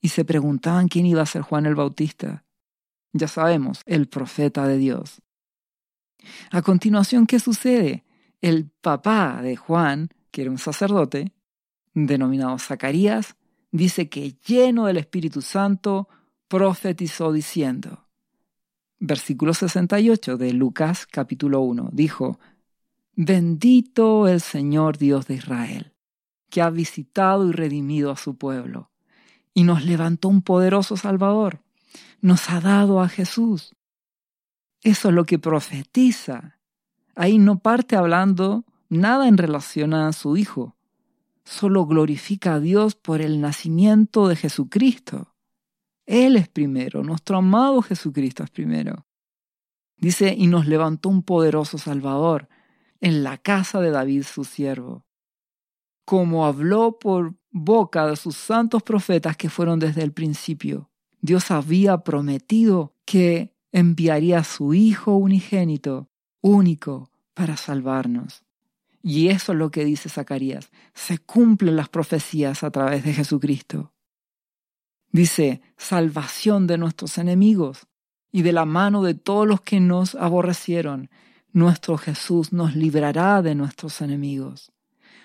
y 0.00 0.08
se 0.08 0.24
preguntaban 0.24 0.88
quién 0.88 1.06
iba 1.06 1.22
a 1.22 1.26
ser 1.26 1.42
Juan 1.42 1.66
el 1.66 1.74
Bautista. 1.74 2.44
Ya 3.12 3.26
sabemos, 3.26 3.82
el 3.86 4.06
profeta 4.06 4.66
de 4.66 4.78
Dios. 4.78 5.20
A 6.50 6.62
continuación, 6.62 7.26
¿qué 7.26 7.38
sucede? 7.38 8.04
El 8.40 8.68
papá 8.68 9.40
de 9.42 9.56
Juan, 9.56 10.10
que 10.30 10.42
era 10.42 10.50
un 10.50 10.58
sacerdote, 10.58 11.32
denominado 11.94 12.58
Zacarías, 12.58 13.36
dice 13.70 14.08
que 14.08 14.36
lleno 14.46 14.86
del 14.86 14.96
Espíritu 14.96 15.42
Santo, 15.42 16.08
profetizó 16.48 17.32
diciendo, 17.32 18.06
versículo 18.98 19.54
68 19.54 20.36
de 20.36 20.52
Lucas 20.52 21.06
capítulo 21.06 21.60
1, 21.60 21.90
dijo, 21.92 22.38
Bendito 23.14 24.28
el 24.28 24.40
Señor 24.40 24.98
Dios 24.98 25.26
de 25.26 25.34
Israel, 25.34 25.92
que 26.48 26.62
ha 26.62 26.70
visitado 26.70 27.48
y 27.48 27.52
redimido 27.52 28.10
a 28.10 28.16
su 28.16 28.36
pueblo, 28.36 28.90
y 29.54 29.64
nos 29.64 29.84
levantó 29.84 30.28
un 30.28 30.42
poderoso 30.42 30.96
Salvador, 30.96 31.60
nos 32.20 32.50
ha 32.50 32.60
dado 32.60 33.00
a 33.00 33.08
Jesús, 33.08 33.74
eso 34.82 35.08
es 35.08 35.14
lo 35.14 35.24
que 35.24 35.38
profetiza. 35.38 36.58
Ahí 37.14 37.38
no 37.38 37.58
parte 37.58 37.96
hablando 37.96 38.64
nada 38.88 39.28
en 39.28 39.36
relación 39.36 39.94
a 39.94 40.12
su 40.12 40.36
Hijo. 40.36 40.76
Solo 41.44 41.86
glorifica 41.86 42.54
a 42.54 42.60
Dios 42.60 42.94
por 42.94 43.20
el 43.20 43.40
nacimiento 43.40 44.28
de 44.28 44.36
Jesucristo. 44.36 45.34
Él 46.06 46.36
es 46.36 46.48
primero, 46.48 47.02
nuestro 47.02 47.38
amado 47.38 47.82
Jesucristo 47.82 48.42
es 48.42 48.50
primero. 48.50 49.06
Dice, 49.96 50.34
y 50.36 50.46
nos 50.46 50.66
levantó 50.66 51.08
un 51.08 51.22
poderoso 51.22 51.78
Salvador 51.78 52.48
en 53.00 53.22
la 53.22 53.38
casa 53.38 53.80
de 53.80 53.90
David 53.90 54.24
su 54.24 54.44
siervo, 54.44 55.04
como 56.04 56.46
habló 56.46 56.98
por 56.98 57.34
boca 57.50 58.06
de 58.06 58.16
sus 58.16 58.36
santos 58.36 58.82
profetas 58.82 59.36
que 59.36 59.50
fueron 59.50 59.78
desde 59.78 60.02
el 60.02 60.12
principio. 60.12 60.90
Dios 61.20 61.50
había 61.50 61.98
prometido 61.98 62.94
que 63.04 63.54
enviaría 63.72 64.38
a 64.38 64.44
su 64.44 64.74
Hijo 64.74 65.16
unigénito, 65.16 66.08
único, 66.40 67.10
para 67.34 67.56
salvarnos. 67.56 68.42
Y 69.02 69.28
eso 69.28 69.52
es 69.52 69.58
lo 69.58 69.70
que 69.70 69.84
dice 69.84 70.08
Zacarías. 70.08 70.70
Se 70.94 71.18
cumplen 71.18 71.76
las 71.76 71.88
profecías 71.88 72.62
a 72.62 72.70
través 72.70 73.04
de 73.04 73.14
Jesucristo. 73.14 73.92
Dice, 75.12 75.62
salvación 75.76 76.66
de 76.66 76.78
nuestros 76.78 77.18
enemigos 77.18 77.86
y 78.30 78.42
de 78.42 78.52
la 78.52 78.64
mano 78.64 79.02
de 79.02 79.14
todos 79.14 79.46
los 79.46 79.60
que 79.62 79.80
nos 79.80 80.14
aborrecieron. 80.14 81.10
Nuestro 81.52 81.98
Jesús 81.98 82.52
nos 82.52 82.76
librará 82.76 83.42
de 83.42 83.54
nuestros 83.54 84.00
enemigos, 84.02 84.70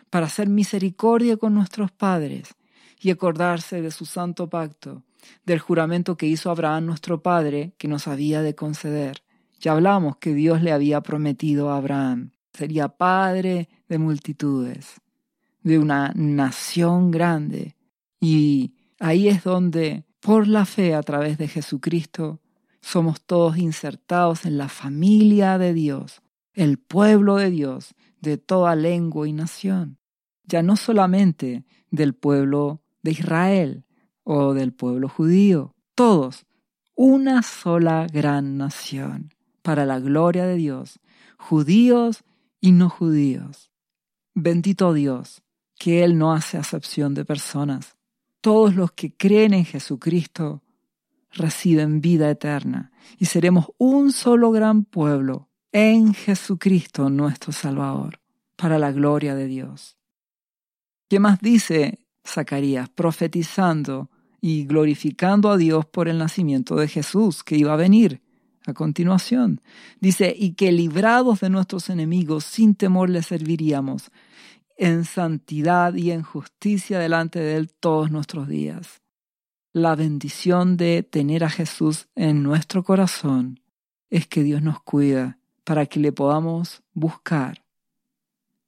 para 0.09 0.25
hacer 0.25 0.49
misericordia 0.49 1.37
con 1.37 1.53
nuestros 1.53 1.91
padres 1.91 2.55
y 2.99 3.11
acordarse 3.11 3.81
de 3.81 3.91
su 3.91 4.05
santo 4.05 4.49
pacto 4.49 5.03
del 5.45 5.59
juramento 5.59 6.17
que 6.17 6.27
hizo 6.27 6.49
Abraham 6.49 6.85
nuestro 6.85 7.21
Padre 7.21 7.73
que 7.77 7.87
nos 7.87 8.07
había 8.07 8.41
de 8.41 8.55
conceder. 8.55 9.23
Ya 9.59 9.73
hablamos 9.73 10.17
que 10.17 10.33
Dios 10.33 10.61
le 10.61 10.71
había 10.71 11.01
prometido 11.01 11.71
a 11.71 11.77
Abraham. 11.77 12.31
Sería 12.53 12.87
padre 12.87 13.67
de 13.89 13.97
multitudes, 13.97 15.01
de 15.61 15.79
una 15.79 16.11
nación 16.15 17.11
grande. 17.11 17.75
Y 18.19 18.73
ahí 18.99 19.27
es 19.27 19.43
donde, 19.43 20.05
por 20.19 20.47
la 20.47 20.65
fe 20.65 20.93
a 20.93 21.03
través 21.03 21.37
de 21.37 21.47
Jesucristo, 21.47 22.41
somos 22.81 23.21
todos 23.21 23.57
insertados 23.57 24.45
en 24.45 24.57
la 24.57 24.69
familia 24.69 25.57
de 25.57 25.73
Dios, 25.73 26.21
el 26.53 26.77
pueblo 26.77 27.37
de 27.37 27.49
Dios, 27.49 27.95
de 28.21 28.37
toda 28.37 28.75
lengua 28.75 29.27
y 29.27 29.33
nación. 29.33 29.97
Ya 30.43 30.61
no 30.61 30.75
solamente 30.75 31.65
del 31.89 32.13
pueblo 32.13 32.81
de 33.01 33.11
Israel, 33.11 33.84
o 34.25 34.53
del 34.53 34.73
pueblo 34.73 35.07
judío, 35.07 35.73
todos, 35.95 36.45
una 36.95 37.41
sola 37.43 38.07
gran 38.11 38.57
nación, 38.57 39.33
para 39.61 39.85
la 39.85 39.99
gloria 39.99 40.45
de 40.45 40.55
Dios, 40.55 40.99
judíos 41.37 42.23
y 42.59 42.73
no 42.73 42.89
judíos. 42.89 43.71
Bendito 44.33 44.93
Dios, 44.93 45.43
que 45.79 46.03
Él 46.03 46.17
no 46.17 46.33
hace 46.33 46.57
acepción 46.57 47.13
de 47.13 47.23
personas. 47.23 47.95
Todos 48.41 48.75
los 48.75 48.91
que 48.91 49.15
creen 49.15 49.53
en 49.53 49.65
Jesucristo 49.65 50.63
reciben 51.31 52.01
vida 52.01 52.29
eterna 52.29 52.91
y 53.17 53.25
seremos 53.25 53.67
un 53.77 54.11
solo 54.11 54.51
gran 54.51 54.85
pueblo 54.85 55.49
en 55.71 56.13
Jesucristo 56.13 57.09
nuestro 57.09 57.51
Salvador, 57.51 58.21
para 58.55 58.79
la 58.79 58.91
gloria 58.91 59.35
de 59.35 59.47
Dios. 59.47 59.97
¿Qué 61.09 61.19
más 61.19 61.39
dice 61.41 62.07
Zacarías 62.25 62.89
profetizando 62.89 64.09
y 64.47 64.67
glorificando 64.67 65.49
a 65.49 65.57
Dios 65.57 65.87
por 65.87 66.07
el 66.07 66.19
nacimiento 66.19 66.75
de 66.75 66.87
Jesús 66.87 67.43
que 67.43 67.57
iba 67.57 67.73
a 67.73 67.77
venir. 67.77 68.21
A 68.67 68.73
continuación, 68.73 69.59
dice, 69.99 70.35
y 70.37 70.53
que 70.53 70.71
librados 70.71 71.39
de 71.39 71.49
nuestros 71.49 71.89
enemigos 71.89 72.43
sin 72.43 72.75
temor 72.75 73.09
le 73.09 73.23
serviríamos. 73.23 74.11
en 74.77 75.03
santidad 75.05 75.95
y 75.95 76.11
en 76.11 76.21
justicia 76.21 76.99
delante 76.99 77.39
de 77.39 77.55
Él 77.55 77.71
todos 77.73 78.11
nuestros 78.11 78.47
días. 78.47 79.01
La 79.73 79.95
bendición 79.95 80.77
de 80.77 81.01
tener 81.01 81.43
a 81.43 81.49
Jesús 81.49 82.07
en 82.13 82.43
nuestro 82.43 82.83
corazón 82.83 83.61
es 84.11 84.27
que 84.27 84.43
Dios 84.43 84.61
nos 84.61 84.79
cuida 84.79 85.39
para 85.63 85.87
que 85.87 85.99
le 85.99 86.11
podamos 86.11 86.83
buscar. 86.93 87.63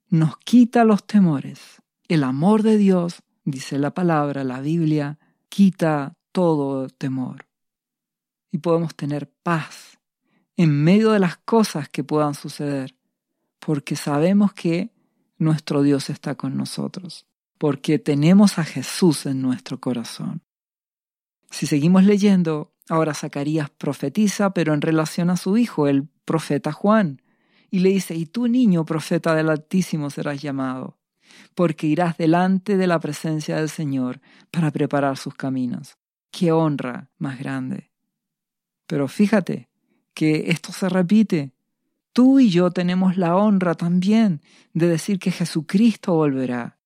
Nos 0.08 0.38
quita 0.38 0.82
los 0.82 1.06
temores. 1.06 1.60
El 2.08 2.24
amor 2.24 2.64
de 2.64 2.78
Dios, 2.78 3.22
dice 3.44 3.78
la 3.78 3.92
palabra, 3.92 4.42
la 4.42 4.60
Biblia, 4.60 5.18
quita 5.48 6.14
todo 6.32 6.88
temor. 6.88 7.46
Y 8.50 8.58
podemos 8.58 8.94
tener 8.94 9.30
paz 9.42 9.98
en 10.56 10.82
medio 10.82 11.12
de 11.12 11.18
las 11.18 11.36
cosas 11.38 11.88
que 11.88 12.04
puedan 12.04 12.34
suceder, 12.34 12.96
porque 13.58 13.96
sabemos 13.96 14.52
que 14.52 14.90
nuestro 15.38 15.82
Dios 15.82 16.10
está 16.10 16.34
con 16.34 16.56
nosotros, 16.56 17.26
porque 17.58 17.98
tenemos 17.98 18.58
a 18.58 18.64
Jesús 18.64 19.26
en 19.26 19.40
nuestro 19.40 19.80
corazón. 19.80 20.42
Si 21.50 21.66
seguimos 21.66 22.04
leyendo, 22.04 22.74
ahora 22.88 23.14
Zacarías 23.14 23.70
profetiza, 23.70 24.52
pero 24.52 24.74
en 24.74 24.80
relación 24.80 25.30
a 25.30 25.36
su 25.36 25.56
hijo, 25.56 25.86
el 25.86 26.08
profeta 26.24 26.72
Juan, 26.72 27.22
y 27.70 27.80
le 27.80 27.90
dice, 27.90 28.14
y 28.14 28.26
tú 28.26 28.48
niño 28.48 28.84
profeta 28.84 29.34
del 29.34 29.50
Altísimo 29.50 30.10
serás 30.10 30.40
llamado, 30.42 30.97
porque 31.54 31.86
irás 31.86 32.16
delante 32.16 32.76
de 32.76 32.86
la 32.86 33.00
presencia 33.00 33.56
del 33.56 33.68
Señor 33.68 34.20
para 34.50 34.70
preparar 34.70 35.16
sus 35.16 35.34
caminos. 35.34 35.96
¡Qué 36.30 36.52
honra 36.52 37.10
más 37.18 37.38
grande! 37.38 37.90
Pero 38.86 39.08
fíjate 39.08 39.68
que 40.14 40.50
esto 40.50 40.72
se 40.72 40.88
repite 40.88 41.52
tú 42.12 42.40
y 42.40 42.50
yo 42.50 42.70
tenemos 42.70 43.16
la 43.16 43.36
honra 43.36 43.74
también 43.74 44.42
de 44.72 44.88
decir 44.88 45.18
que 45.18 45.30
Jesucristo 45.30 46.14
volverá 46.14 46.78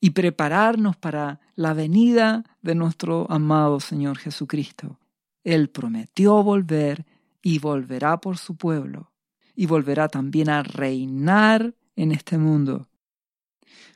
y 0.00 0.10
prepararnos 0.10 0.96
para 0.96 1.40
la 1.56 1.74
venida 1.74 2.44
de 2.62 2.74
nuestro 2.74 3.26
amado 3.30 3.80
Señor 3.80 4.18
Jesucristo. 4.18 5.00
Él 5.44 5.70
prometió 5.70 6.42
volver 6.42 7.06
y 7.42 7.58
volverá 7.58 8.20
por 8.20 8.38
su 8.38 8.56
pueblo 8.56 9.10
y 9.56 9.66
volverá 9.66 10.08
también 10.08 10.48
a 10.48 10.62
reinar 10.62 11.74
en 11.96 12.12
este 12.12 12.38
mundo. 12.38 12.89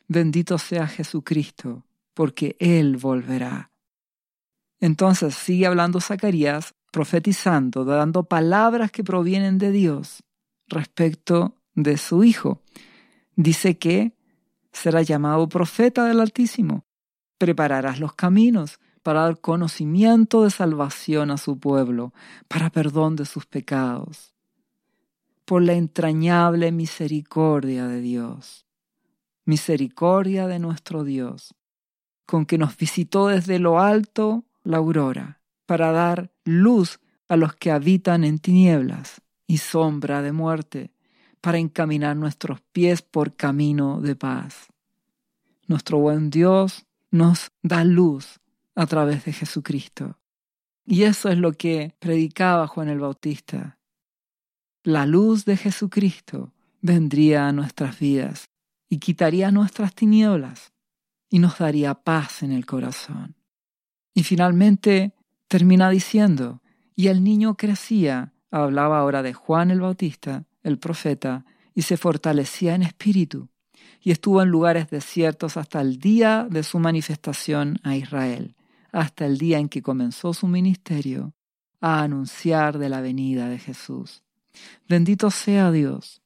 Bendito 0.08 0.58
sea 0.58 0.86
Jesucristo, 0.86 1.84
porque 2.14 2.56
Él 2.58 2.96
volverá. 2.96 3.70
Entonces 4.80 5.34
sigue 5.34 5.66
hablando 5.66 6.00
Zacarías, 6.00 6.74
profetizando, 6.90 7.84
dando 7.84 8.24
palabras 8.24 8.90
que 8.90 9.02
provienen 9.02 9.58
de 9.58 9.72
Dios 9.72 10.22
respecto 10.68 11.56
de 11.74 11.96
su 11.96 12.22
Hijo. 12.22 12.62
Dice 13.34 13.78
que 13.78 14.14
será 14.72 15.02
llamado 15.02 15.48
profeta 15.48 16.04
del 16.04 16.20
Altísimo. 16.20 16.84
Prepararás 17.38 17.98
los 17.98 18.14
caminos 18.14 18.78
para 19.02 19.22
dar 19.22 19.40
conocimiento 19.40 20.44
de 20.44 20.50
salvación 20.50 21.30
a 21.30 21.36
su 21.36 21.58
pueblo, 21.58 22.14
para 22.48 22.70
perdón 22.70 23.16
de 23.16 23.26
sus 23.26 23.44
pecados. 23.46 24.34
Por 25.44 25.62
la 25.62 25.74
entrañable 25.74 26.72
misericordia 26.72 27.86
de 27.86 28.00
Dios, 28.00 28.63
misericordia 29.44 30.46
de 30.46 30.58
nuestro 30.58 31.04
Dios, 31.04 31.54
con 32.26 32.46
que 32.46 32.58
nos 32.58 32.76
visitó 32.76 33.28
desde 33.28 33.58
lo 33.58 33.80
alto 33.80 34.44
la 34.62 34.78
aurora, 34.78 35.40
para 35.66 35.92
dar 35.92 36.32
luz 36.44 37.00
a 37.28 37.36
los 37.36 37.54
que 37.54 37.70
habitan 37.70 38.24
en 38.24 38.38
tinieblas 38.38 39.20
y 39.46 39.58
sombra 39.58 40.22
de 40.22 40.32
muerte, 40.32 40.92
para 41.40 41.58
encaminar 41.58 42.16
nuestros 42.16 42.60
pies 42.72 43.02
por 43.02 43.36
camino 43.36 44.00
de 44.00 44.16
paz. 44.16 44.68
Nuestro 45.66 45.98
buen 45.98 46.30
Dios 46.30 46.86
nos 47.10 47.50
da 47.62 47.84
luz 47.84 48.40
a 48.74 48.86
través 48.86 49.24
de 49.24 49.32
Jesucristo. 49.32 50.18
Y 50.86 51.04
eso 51.04 51.28
es 51.28 51.38
lo 51.38 51.52
que 51.52 51.94
predicaba 51.98 52.66
Juan 52.66 52.88
el 52.88 52.98
Bautista. 52.98 53.78
La 54.82 55.06
luz 55.06 55.44
de 55.44 55.56
Jesucristo 55.56 56.52
vendría 56.82 57.48
a 57.48 57.52
nuestras 57.52 57.98
vidas 57.98 58.50
y 58.88 58.98
quitaría 58.98 59.50
nuestras 59.50 59.94
tinieblas 59.94 60.72
y 61.28 61.38
nos 61.38 61.58
daría 61.58 61.94
paz 61.94 62.42
en 62.42 62.52
el 62.52 62.66
corazón. 62.66 63.36
Y 64.14 64.22
finalmente 64.22 65.14
termina 65.48 65.90
diciendo, 65.90 66.62
y 66.94 67.08
el 67.08 67.24
niño 67.24 67.56
crecía 67.56 68.34
hablaba 68.62 69.00
ahora 69.00 69.22
de 69.22 69.32
Juan 69.32 69.70
el 69.70 69.80
Bautista, 69.80 70.44
el 70.62 70.78
profeta, 70.78 71.44
y 71.74 71.82
se 71.82 71.96
fortalecía 71.96 72.74
en 72.74 72.82
espíritu, 72.82 73.48
y 74.00 74.12
estuvo 74.12 74.42
en 74.42 74.48
lugares 74.48 74.90
desiertos 74.90 75.56
hasta 75.56 75.80
el 75.80 75.98
día 75.98 76.46
de 76.48 76.62
su 76.62 76.78
manifestación 76.78 77.80
a 77.82 77.96
Israel, 77.96 78.54
hasta 78.92 79.26
el 79.26 79.38
día 79.38 79.58
en 79.58 79.68
que 79.68 79.82
comenzó 79.82 80.32
su 80.34 80.46
ministerio 80.46 81.34
a 81.80 82.02
anunciar 82.02 82.78
de 82.78 82.88
la 82.88 83.00
venida 83.00 83.48
de 83.48 83.58
Jesús. 83.58 84.22
Bendito 84.88 85.30
sea 85.30 85.72
Dios. 85.72 86.22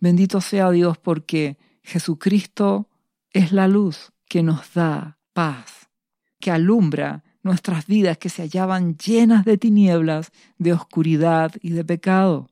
Bendito 0.00 0.40
sea 0.40 0.70
Dios 0.70 0.98
porque 0.98 1.58
Jesucristo 1.82 2.88
es 3.32 3.52
la 3.52 3.68
luz 3.68 4.12
que 4.28 4.42
nos 4.42 4.74
da 4.74 5.18
paz, 5.32 5.90
que 6.38 6.50
alumbra 6.50 7.22
nuestras 7.42 7.86
vidas 7.86 8.18
que 8.18 8.28
se 8.28 8.42
hallaban 8.42 8.96
llenas 8.96 9.44
de 9.44 9.58
tinieblas, 9.58 10.32
de 10.58 10.72
oscuridad 10.72 11.52
y 11.62 11.70
de 11.70 11.84
pecado. 11.84 12.50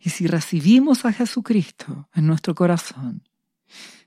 Y 0.00 0.10
si 0.10 0.26
recibimos 0.26 1.04
a 1.04 1.12
Jesucristo 1.12 2.08
en 2.14 2.26
nuestro 2.26 2.54
corazón, 2.54 3.22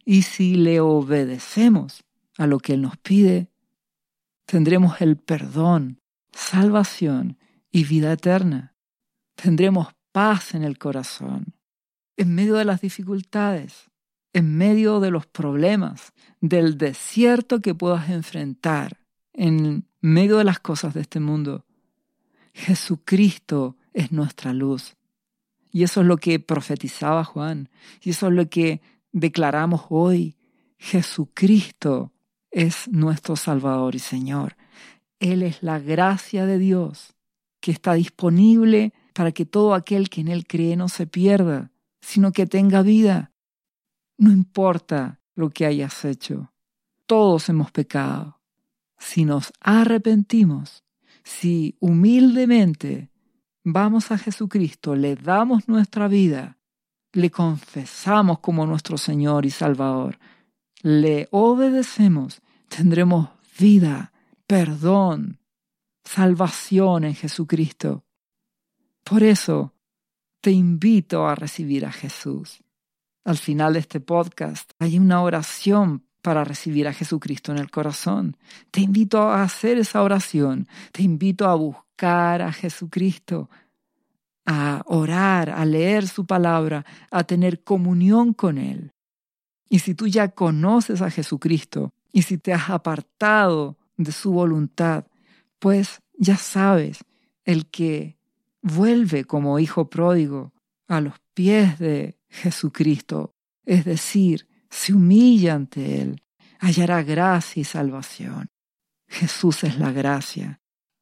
y 0.06 0.22
si 0.22 0.56
le 0.56 0.80
obedecemos 0.80 2.04
a 2.38 2.48
lo 2.48 2.60
que 2.60 2.74
Él 2.74 2.82
nos 2.84 2.98
pide, 2.98 3.50
tendremos 4.46 5.02
el 5.02 5.18
perdón, 5.18 6.02
salvación 6.32 7.38
y 7.72 7.86
vida 7.86 8.12
eterna. 8.12 8.76
Tendremos 9.36 9.88
paz 10.12 10.54
en 10.54 10.64
el 10.64 10.78
corazón, 10.78 11.55
en 12.18 12.34
medio 12.36 12.56
de 12.56 12.66
las 12.66 12.82
dificultades, 12.82 13.92
en 14.34 14.58
medio 14.58 15.00
de 15.00 15.12
los 15.12 15.26
problemas, 15.26 16.14
del 16.42 16.78
desierto 16.78 17.62
que 17.62 17.76
puedas 17.76 18.10
enfrentar 18.10 19.00
en 19.34 19.86
medio 20.02 20.38
de 20.38 20.44
las 20.44 20.60
cosas 20.60 20.94
de 20.94 21.02
este 21.02 21.20
mundo. 21.20 21.66
Jesucristo 22.54 23.76
es 23.94 24.12
nuestra 24.12 24.54
luz. 24.54 24.96
Y 25.72 25.84
eso 25.84 26.02
es 26.02 26.08
lo 26.08 26.18
que 26.18 26.40
profetizaba 26.40 27.24
Juan. 27.26 27.70
Y 28.02 28.12
eso 28.12 28.28
es 28.28 28.34
lo 28.34 28.50
que 28.50 28.82
declaramos 29.12 29.88
hoy. 29.90 30.38
Jesucristo 30.78 32.14
es 32.52 32.88
nuestro 32.88 33.36
Salvador 33.36 33.96
y 33.96 34.00
Señor. 34.00 34.56
Él 35.20 35.44
es 35.44 35.64
la 35.64 35.80
gracia 35.80 36.46
de 36.46 36.60
Dios 36.60 37.16
que 37.60 37.72
está 37.72 37.94
disponible 37.94 38.94
para 39.14 39.32
que 39.32 39.46
todo 39.46 39.74
aquel 39.74 40.10
que 40.10 40.22
en 40.22 40.28
Él 40.28 40.46
cree 40.46 40.76
no 40.76 40.88
se 40.88 41.08
pierda, 41.08 41.72
sino 42.06 42.32
que 42.32 42.46
tenga 42.46 42.84
vida. 42.84 43.32
No 44.18 44.32
importa 44.32 45.22
lo 45.34 45.50
que 45.50 45.66
hayas 45.66 46.06
hecho. 46.06 46.54
Todos 47.08 47.50
hemos 47.50 47.72
pecado 47.72 48.40
si 48.98 49.26
nos 49.26 49.52
arrepentimos, 49.60 50.84
si 51.24 51.76
humildemente 51.80 53.12
vamos 53.64 54.12
a 54.12 54.18
Jesucristo, 54.18 54.96
le 54.96 55.16
damos 55.16 55.68
nuestra 55.68 56.08
vida, 56.08 56.58
le 57.12 57.32
confesamos 57.32 58.40
como 58.40 58.66
nuestro 58.66 58.98
Señor 58.98 59.46
y 59.46 59.50
Salvador, 59.50 60.18
le 60.82 61.28
obedecemos, 61.32 62.42
tendremos 62.68 63.30
vida, 63.60 64.14
perdón, 64.46 65.40
salvación 66.04 67.04
en 67.04 67.16
Jesucristo. 67.16 68.06
Por 69.04 69.24
eso 69.24 69.75
te 70.46 70.52
invito 70.52 71.28
a 71.28 71.34
recibir 71.34 71.88
a 71.88 71.92
Jesús. 71.92 72.64
Al 73.24 73.36
final 73.36 73.74
de 73.74 73.80
este 73.80 74.00
podcast 74.00 74.70
hay 74.78 75.00
una 75.00 75.24
oración 75.24 76.06
para 76.22 76.44
recibir 76.44 76.88
a 76.88 76.94
Jesucristo 76.94 77.52
en 77.52 77.58
el 77.58 77.72
corazón. 77.72 78.38
Te 78.70 78.82
invito 78.82 79.24
a 79.24 79.42
hacer 79.42 79.80
esa 79.80 80.04
oración, 80.04 80.68
te 80.92 81.02
invito 81.02 81.48
a 81.48 81.56
buscar 81.56 82.44
a 82.44 82.54
Jesucristo, 82.54 83.50
a 84.46 84.84
orar, 84.86 85.50
a 85.50 85.66
leer 85.66 86.08
su 86.08 86.28
palabra, 86.28 86.86
a 87.10 87.24
tener 87.24 87.64
comunión 87.64 88.32
con 88.32 88.60
Él. 88.60 88.94
Y 89.68 89.80
si 89.80 89.96
tú 89.96 90.06
ya 90.06 90.28
conoces 90.28 91.02
a 91.02 91.10
Jesucristo 91.10 91.92
y 92.12 92.22
si 92.22 92.38
te 92.38 92.54
has 92.54 92.70
apartado 92.70 93.80
de 93.98 94.12
su 94.12 94.32
voluntad, 94.32 95.08
pues 95.58 96.04
ya 96.20 96.38
sabes, 96.38 97.00
el 97.46 97.66
que 97.66 98.20
vuelve 98.66 99.26
como 99.26 99.60
hijo 99.60 99.92
pródigo 99.92 100.52
a 100.88 101.00
los 101.00 101.14
pies 101.36 101.78
de 101.78 102.18
Jesucristo, 102.28 103.36
es 103.64 103.86
decir, 103.86 104.48
se 104.72 104.94
humilla 104.94 105.54
ante 105.54 106.02
Él, 106.02 106.24
hallará 106.60 107.04
gracia 107.04 107.62
y 107.62 107.64
salvación. 107.64 108.50
Jesús 109.08 109.64
es 109.64 109.78
la 109.78 109.92
gracia. 109.92 110.62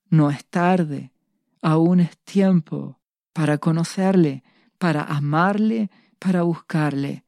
No 0.09 0.30
es 0.30 0.45
tarde, 0.45 1.14
aún 1.61 2.01
es 2.01 2.18
tiempo 2.20 2.99
para 3.32 3.57
conocerle, 3.57 4.43
para 4.78 5.03
amarle, 5.03 5.89
para 6.20 6.43
buscarle. 6.43 7.24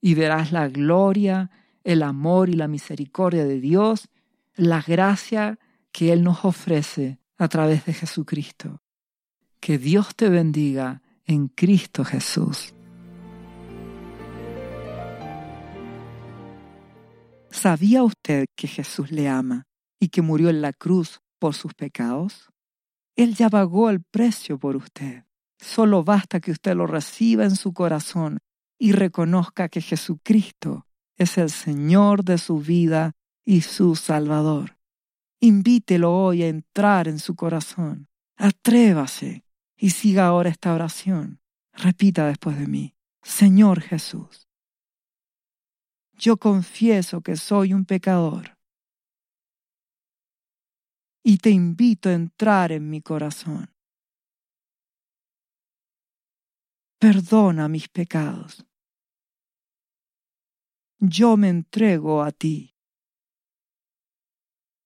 y 0.00 0.14
verás 0.14 0.52
la 0.52 0.68
gloria, 0.68 1.50
el 1.82 2.02
amor 2.02 2.50
y 2.50 2.52
la 2.54 2.68
misericordia 2.68 3.46
de 3.46 3.58
Dios, 3.58 4.10
la 4.54 4.82
gracia 4.82 5.58
que 5.92 6.12
Él 6.12 6.22
nos 6.22 6.44
ofrece 6.44 7.20
a 7.38 7.48
través 7.48 7.86
de 7.86 7.94
Jesucristo. 7.94 8.83
Que 9.64 9.78
Dios 9.78 10.14
te 10.14 10.28
bendiga 10.28 11.00
en 11.24 11.48
Cristo 11.48 12.04
Jesús. 12.04 12.74
¿Sabía 17.50 18.02
usted 18.02 18.44
que 18.54 18.68
Jesús 18.68 19.10
le 19.10 19.26
ama 19.26 19.64
y 19.98 20.08
que 20.08 20.20
murió 20.20 20.50
en 20.50 20.60
la 20.60 20.74
cruz 20.74 21.20
por 21.38 21.54
sus 21.54 21.72
pecados? 21.72 22.50
Él 23.16 23.36
ya 23.36 23.48
pagó 23.48 23.88
el 23.88 24.02
precio 24.02 24.58
por 24.58 24.76
usted. 24.76 25.24
Solo 25.58 26.04
basta 26.04 26.40
que 26.40 26.50
usted 26.50 26.76
lo 26.76 26.86
reciba 26.86 27.44
en 27.44 27.56
su 27.56 27.72
corazón 27.72 28.40
y 28.78 28.92
reconozca 28.92 29.70
que 29.70 29.80
Jesucristo 29.80 30.86
es 31.16 31.38
el 31.38 31.48
Señor 31.48 32.22
de 32.22 32.36
su 32.36 32.58
vida 32.58 33.12
y 33.46 33.62
su 33.62 33.96
Salvador. 33.96 34.76
Invítelo 35.40 36.14
hoy 36.14 36.42
a 36.42 36.48
entrar 36.48 37.08
en 37.08 37.18
su 37.18 37.34
corazón. 37.34 38.08
Atrévase 38.36 39.43
y 39.76 39.90
siga 39.90 40.26
ahora 40.26 40.50
esta 40.50 40.74
oración. 40.74 41.40
Repita 41.72 42.26
después 42.26 42.58
de 42.58 42.66
mí. 42.66 42.94
Señor 43.22 43.80
Jesús, 43.80 44.48
yo 46.12 46.36
confieso 46.36 47.22
que 47.22 47.36
soy 47.36 47.72
un 47.72 47.84
pecador 47.84 48.56
y 51.22 51.38
te 51.38 51.50
invito 51.50 52.10
a 52.10 52.12
entrar 52.12 52.70
en 52.70 52.90
mi 52.90 53.00
corazón. 53.00 53.74
Perdona 56.98 57.68
mis 57.68 57.88
pecados. 57.88 58.64
Yo 60.98 61.36
me 61.36 61.48
entrego 61.48 62.22
a 62.22 62.30
ti. 62.30 62.73